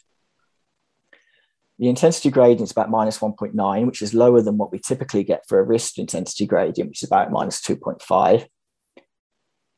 The 1.78 1.88
intensity 1.88 2.30
gradient 2.30 2.62
is 2.62 2.70
about 2.70 2.90
minus 2.90 3.18
1.9, 3.18 3.86
which 3.86 4.00
is 4.00 4.14
lower 4.14 4.40
than 4.40 4.56
what 4.56 4.72
we 4.72 4.78
typically 4.78 5.24
get 5.24 5.46
for 5.46 5.58
a 5.58 5.62
wrist 5.62 5.98
intensity 5.98 6.46
gradient, 6.46 6.88
which 6.88 7.02
is 7.02 7.08
about 7.08 7.30
minus 7.30 7.60
2.5. 7.60 8.46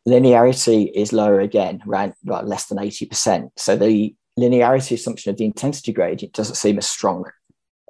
Linearity 0.06 0.90
is 0.94 1.12
lower 1.12 1.40
again, 1.40 1.82
around 1.86 2.14
less 2.24 2.66
than 2.66 2.78
80%. 2.78 3.50
So 3.56 3.76
the 3.76 4.14
linearity 4.38 4.92
assumption 4.92 5.30
of 5.30 5.36
the 5.36 5.44
intensity 5.44 5.92
gradient 5.92 6.34
doesn't 6.34 6.54
seem 6.54 6.78
as 6.78 6.86
strong 6.86 7.24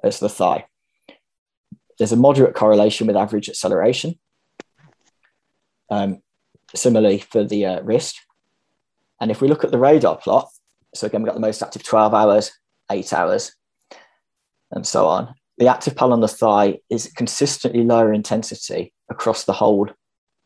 as 0.03 0.19
the 0.19 0.29
thigh. 0.29 0.65
There's 1.97 2.11
a 2.11 2.17
moderate 2.17 2.55
correlation 2.55 3.05
with 3.07 3.15
average 3.15 3.47
acceleration. 3.47 4.17
Um, 5.91 6.21
similarly 6.75 7.19
for 7.19 7.43
the 7.43 7.65
uh, 7.65 7.81
wrist. 7.81 8.19
And 9.21 9.31
if 9.31 9.41
we 9.41 9.47
look 9.47 9.63
at 9.63 9.71
the 9.71 9.77
radar 9.77 10.17
plot, 10.17 10.49
so 10.95 11.07
again, 11.07 11.21
we've 11.21 11.27
got 11.27 11.35
the 11.35 11.41
most 11.41 11.61
active 11.61 11.83
12 11.83 12.13
hours, 12.13 12.51
eight 12.91 13.11
hours, 13.13 13.53
and 14.71 14.85
so 14.85 15.07
on. 15.07 15.33
The 15.57 15.65
activPAL 15.65 16.11
on 16.11 16.21
the 16.21 16.27
thigh 16.27 16.79
is 16.89 17.11
consistently 17.15 17.83
lower 17.83 18.13
intensity 18.13 18.93
across 19.09 19.43
the 19.43 19.53
whole 19.53 19.89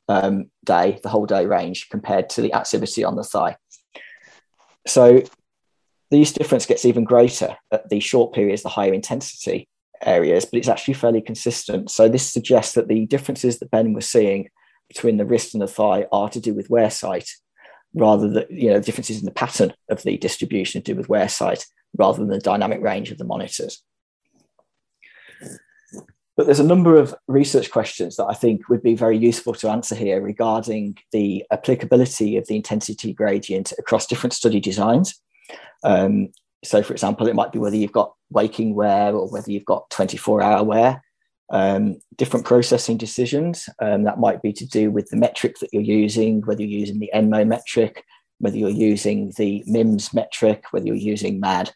um, 0.10 0.50
day, 0.64 1.00
the 1.04 1.10
whole 1.10 1.26
day 1.26 1.46
range, 1.46 1.90
compared 1.90 2.30
to 2.32 2.42
the 2.42 2.50
Axivity 2.50 3.08
on 3.08 3.16
the 3.16 3.24
thigh. 3.24 3.58
So 4.88 5.22
the 6.10 6.18
use 6.18 6.34
difference 6.34 6.66
gets 6.66 6.86
even 6.86 7.04
greater 7.04 7.58
at 7.72 7.90
the 7.90 8.00
short 8.00 8.34
periods, 8.34 8.64
the 8.64 8.70
higher 8.70 8.94
intensity 8.94 9.68
areas, 10.02 10.46
but 10.46 10.58
it's 10.58 10.68
actually 10.68 10.96
fairly 10.96 11.22
consistent. 11.22 11.90
So 11.90 12.10
this 12.10 12.32
suggests 12.32 12.76
that 12.76 12.88
the 12.88 13.06
differences 13.06 13.60
that 13.60 13.72
Ben 13.72 13.94
was 13.94 14.10
seeing 14.10 14.50
between 14.88 15.18
the 15.18 15.26
wrist 15.26 15.54
and 15.54 15.62
the 15.62 15.68
thigh 15.68 16.06
are 16.12 16.30
to 16.30 16.40
do 16.40 16.54
with 16.54 16.70
wear 16.70 16.90
site, 16.90 17.30
rather 17.94 18.28
than 18.28 18.46
you 18.50 18.70
know 18.70 18.80
differences 18.80 19.20
in 19.20 19.26
the 19.26 19.32
pattern 19.32 19.74
of 19.90 20.04
the 20.04 20.18
distribution 20.18 20.82
to 20.82 20.94
do 20.94 20.98
with 20.98 21.10
wear 21.10 21.30
site, 21.30 21.66
rather 21.98 22.20
than 22.20 22.30
the 22.30 22.40
dynamic 22.40 22.82
range 22.82 23.12
of 23.12 23.18
the 23.18 23.26
monitors. 23.26 23.84
But 26.36 26.48
there's 26.48 26.60
a 26.60 26.64
number 26.64 26.98
of 26.98 27.14
research 27.28 27.70
questions 27.70 28.16
that 28.16 28.26
I 28.26 28.34
think 28.34 28.68
would 28.68 28.82
be 28.82 28.96
very 28.96 29.18
useful 29.18 29.54
to 29.54 29.70
answer 29.70 29.94
here 29.94 30.20
regarding 30.20 30.98
the 31.12 31.46
applicability 31.52 32.38
of 32.38 32.48
the 32.48 32.56
intensity 32.56 33.14
gradient 33.14 33.72
across 33.78 34.08
different 34.08 34.34
study 34.34 34.60
designs 34.60 35.22
um, 35.84 36.30
so, 36.64 36.82
for 36.82 36.94
example, 36.94 37.28
it 37.28 37.36
might 37.36 37.52
be 37.52 37.60
whether 37.60 37.76
you've 37.76 37.92
got 37.92 38.14
waking 38.30 38.74
wear 38.74 39.14
or 39.14 39.30
whether 39.30 39.52
you've 39.52 39.66
got 39.66 39.90
24 39.90 40.42
hour 40.42 40.64
wear. 40.64 41.04
Um, 41.50 42.00
different 42.16 42.46
processing 42.46 42.98
decisions 42.98 43.70
um, 43.80 44.04
that 44.04 44.18
might 44.18 44.42
be 44.42 44.54
to 44.54 44.66
do 44.66 44.90
with 44.90 45.10
the 45.10 45.18
metric 45.18 45.58
that 45.60 45.72
you're 45.74 45.84
using, 45.84 46.42
whether 46.42 46.64
you're 46.64 46.80
using 46.80 47.00
the 47.00 47.12
ENMO 47.14 47.46
metric, 47.46 48.04
whether 48.40 48.58
you're 48.58 48.70
using 48.70 49.34
the 49.38 49.64
MIMS 49.68 50.14
metric, 50.14 50.64
whether 50.72 50.88
you're 50.88 50.96
using 50.96 51.40
MAD, 51.40 51.72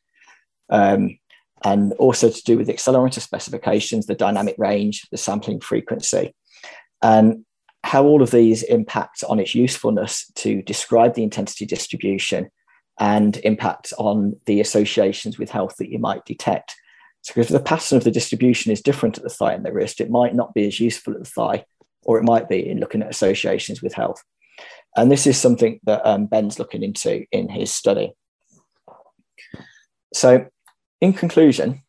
um, 0.70 1.20
and 1.63 1.93
also 1.93 2.30
to 2.30 2.43
do 2.43 2.58
with 2.58 2.67
accelerometer 2.67 3.22
specifications, 3.22 4.06
the 4.06 4.15
dynamic 4.15 4.56
range, 4.58 5.08
the 5.12 5.17
sampling 5.17 5.60
frequency, 5.60 6.34
and 7.02 7.46
how 7.84 8.04
all 8.04 8.22
of 8.22 8.32
these 8.32 8.63
impact 8.63 9.24
on 9.28 9.39
its 9.39 9.56
usefulness 9.56 10.30
to 10.36 10.62
describe 10.63 11.15
the 11.15 11.24
intensity 11.24 11.65
distribution 11.65 12.50
and 13.00 13.38
impact 13.38 13.93
on 13.98 14.36
the 14.46 14.60
associations 14.60 15.38
with 15.38 15.50
health 15.50 15.76
that 15.78 15.89
you 15.89 16.00
might 16.00 16.26
detect. 16.26 16.76
So 17.22 17.39
if 17.39 17.50
the 17.50 17.60
pattern 17.60 17.98
of 17.98 18.04
the 18.04 18.12
distribution 18.12 18.72
is 18.72 18.82
different 18.82 19.17
at 19.17 19.24
the 19.24 19.30
thigh 19.30 19.54
and 19.54 19.65
the 19.65 19.74
wrist, 19.74 20.02
it 20.02 20.10
might 20.10 20.36
not 20.36 20.54
be 20.54 20.67
as 20.67 20.80
useful 20.80 21.13
at 21.13 21.20
the 21.20 21.30
thigh, 21.30 21.65
or 22.04 22.17
it 22.17 22.24
might 22.24 22.50
be 22.50 22.67
in 22.67 22.80
looking 22.80 23.02
at 23.02 23.10
associations 23.10 23.82
with 23.82 23.93
health. 23.93 24.24
And 24.96 25.12
this 25.12 25.28
is 25.28 25.38
something 25.38 25.80
that 25.84 26.06
um, 26.06 26.26
Ben's 26.26 26.58
looking 26.58 26.84
into 26.84 27.26
in 27.32 27.50
his 27.50 27.74
study. 27.74 28.13
So, 30.13 30.48
in 31.02 31.14
conclusion, 31.14 31.82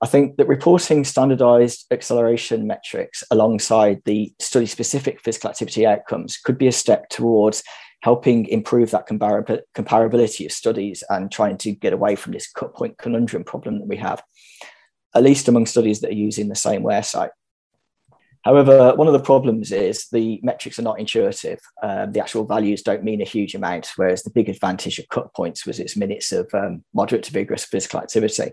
I 0.00 0.06
think 0.06 0.36
that 0.36 0.46
reporting 0.46 1.04
standardized 1.04 1.86
acceleration 1.90 2.66
metrics 2.66 3.24
alongside 3.30 4.00
the 4.04 4.32
study 4.38 4.66
specific 4.66 5.20
physical 5.20 5.50
activity 5.50 5.86
outcomes 5.86 6.36
could 6.36 6.56
be 6.56 6.68
a 6.68 6.72
step 6.72 7.08
towards 7.08 7.64
helping 8.02 8.46
improve 8.46 8.92
that 8.92 9.08
comparability 9.08 10.46
of 10.46 10.52
studies 10.52 11.02
and 11.10 11.32
trying 11.32 11.58
to 11.58 11.72
get 11.72 11.92
away 11.92 12.14
from 12.14 12.32
this 12.32 12.48
cut 12.48 12.74
point 12.74 12.96
conundrum 12.96 13.42
problem 13.42 13.80
that 13.80 13.88
we 13.88 13.96
have, 13.96 14.22
at 15.16 15.24
least 15.24 15.48
among 15.48 15.66
studies 15.66 16.00
that 16.00 16.10
are 16.10 16.14
using 16.14 16.48
the 16.48 16.54
same 16.54 16.84
wear 16.84 17.02
site. 17.02 17.30
However, 18.44 18.94
one 18.94 19.06
of 19.06 19.12
the 19.12 19.20
problems 19.20 19.72
is 19.72 20.06
the 20.12 20.40
metrics 20.42 20.78
are 20.78 20.82
not 20.82 21.00
intuitive. 21.00 21.60
Um, 21.82 22.12
the 22.12 22.20
actual 22.20 22.44
values 22.44 22.82
don't 22.82 23.04
mean 23.04 23.20
a 23.20 23.24
huge 23.24 23.54
amount, 23.54 23.90
whereas 23.96 24.22
the 24.22 24.30
big 24.30 24.48
advantage 24.48 24.98
of 24.98 25.08
cut 25.08 25.34
points 25.34 25.66
was 25.66 25.80
its 25.80 25.96
minutes 25.96 26.32
of 26.32 26.48
um, 26.54 26.84
moderate 26.94 27.24
to 27.24 27.32
vigorous 27.32 27.64
physical 27.64 28.00
activity. 28.00 28.52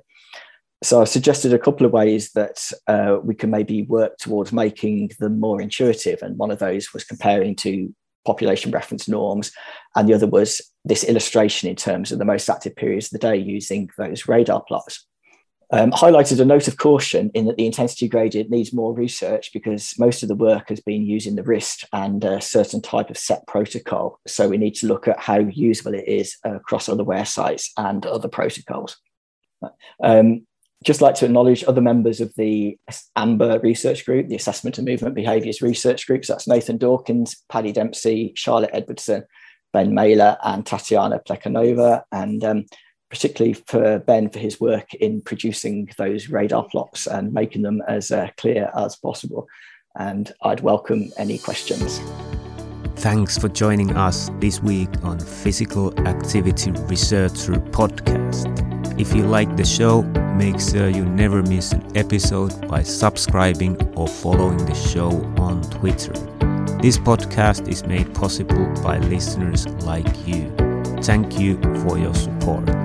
So 0.83 1.01
I've 1.01 1.09
suggested 1.09 1.53
a 1.53 1.59
couple 1.59 1.85
of 1.85 1.93
ways 1.93 2.31
that 2.33 2.71
uh, 2.87 3.17
we 3.23 3.35
can 3.35 3.49
maybe 3.49 3.83
work 3.83 4.17
towards 4.17 4.51
making 4.51 5.11
them 5.19 5.39
more 5.39 5.61
intuitive. 5.61 6.21
And 6.21 6.37
one 6.37 6.51
of 6.51 6.59
those 6.59 6.93
was 6.93 7.03
comparing 7.03 7.55
to 7.57 7.93
population 8.25 8.71
reference 8.71 9.07
norms, 9.07 9.51
and 9.95 10.09
the 10.09 10.13
other 10.13 10.27
was 10.27 10.61
this 10.83 11.03
illustration 11.03 11.69
in 11.69 11.75
terms 11.75 12.11
of 12.11 12.19
the 12.19 12.25
most 12.25 12.49
active 12.49 12.75
periods 12.75 13.07
of 13.07 13.11
the 13.11 13.27
day 13.27 13.37
using 13.37 13.89
those 13.97 14.27
radar 14.27 14.63
plots. 14.63 15.05
Um, 15.71 15.91
highlighted 15.91 16.39
a 16.39 16.45
note 16.45 16.67
of 16.67 16.77
caution 16.77 17.31
in 17.33 17.45
that 17.45 17.57
the 17.57 17.65
intensity 17.65 18.07
gradient 18.07 18.51
needs 18.51 18.71
more 18.71 18.93
research 18.93 19.51
because 19.51 19.95
most 19.97 20.21
of 20.21 20.29
the 20.29 20.35
work 20.35 20.69
has 20.69 20.79
been 20.79 21.03
using 21.03 21.35
the 21.35 21.43
wrist 21.43 21.85
and 21.91 22.23
a 22.23 22.39
certain 22.39 22.81
type 22.81 23.09
of 23.09 23.17
set 23.17 23.45
protocol. 23.47 24.19
So 24.27 24.47
we 24.47 24.57
need 24.57 24.75
to 24.75 24.87
look 24.87 25.07
at 25.07 25.19
how 25.19 25.39
usable 25.39 25.95
it 25.95 26.07
is 26.07 26.37
across 26.43 26.87
other 26.87 27.03
wear 27.03 27.25
sites 27.25 27.71
and 27.77 28.05
other 28.05 28.27
protocols. 28.27 28.97
Um, 30.03 30.45
just 30.83 31.01
like 31.01 31.15
to 31.15 31.25
acknowledge 31.25 31.63
other 31.63 31.81
members 31.81 32.21
of 32.21 32.33
the 32.35 32.77
AMBER 33.15 33.59
research 33.63 34.05
group, 34.05 34.27
the 34.27 34.35
Assessment 34.35 34.77
and 34.77 34.87
Movement 34.87 35.15
Behaviours 35.15 35.61
Research 35.61 36.05
Group. 36.05 36.25
So 36.25 36.33
that's 36.33 36.47
Nathan 36.47 36.77
Dawkins, 36.77 37.43
Paddy 37.49 37.71
Dempsey, 37.71 38.33
Charlotte 38.35 38.69
Edwardson, 38.71 39.23
Ben 39.73 39.95
Maylor, 39.95 40.37
and 40.43 40.63
Tatiana 40.63 41.21
Plekhanova. 41.27 42.03
And 42.11 42.43
um, 42.43 42.65
particularly 43.15 43.53
for 43.53 43.99
Ben 43.99 44.29
for 44.29 44.39
his 44.39 44.59
work 44.59 44.93
in 44.95 45.21
producing 45.21 45.89
those 45.97 46.27
radar 46.27 46.65
plots 46.65 47.07
and 47.07 47.31
making 47.31 47.61
them 47.61 47.81
as 47.87 48.11
uh, 48.11 48.27
clear 48.35 48.69
as 48.77 48.97
possible. 48.97 49.47
And 49.97 50.33
I'd 50.41 50.59
welcome 50.59 51.13
any 51.17 51.37
questions. 51.37 52.01
thanks 52.97 53.37
for 53.37 53.47
joining 53.47 53.95
us 53.95 54.29
this 54.39 54.61
week 54.61 54.89
on 55.03 55.19
Physical 55.19 55.97
Activity 56.05 56.71
Researcher 56.71 57.53
Podcast. 57.53 58.51
If 58.99 59.15
you 59.15 59.23
like 59.23 59.55
the 59.55 59.65
show, 59.65 60.01
make 60.35 60.59
sure 60.59 60.89
you 60.89 61.05
never 61.05 61.41
miss 61.41 61.71
an 61.71 61.83
episode 61.95 62.67
by 62.67 62.83
subscribing 62.83 63.81
or 63.95 64.09
following 64.09 64.57
the 64.57 64.75
show 64.75 65.11
on 65.37 65.61
Twitter. 65.69 66.13
This 66.81 66.97
podcast 66.97 67.69
is 67.69 67.85
made 67.85 68.13
possible 68.13 68.65
by 68.83 68.97
listeners 68.97 69.67
like 69.85 70.27
you. 70.27 70.53
Thank 71.01 71.39
you 71.39 71.61
for 71.81 71.97
your 71.97 72.13
support. 72.13 72.84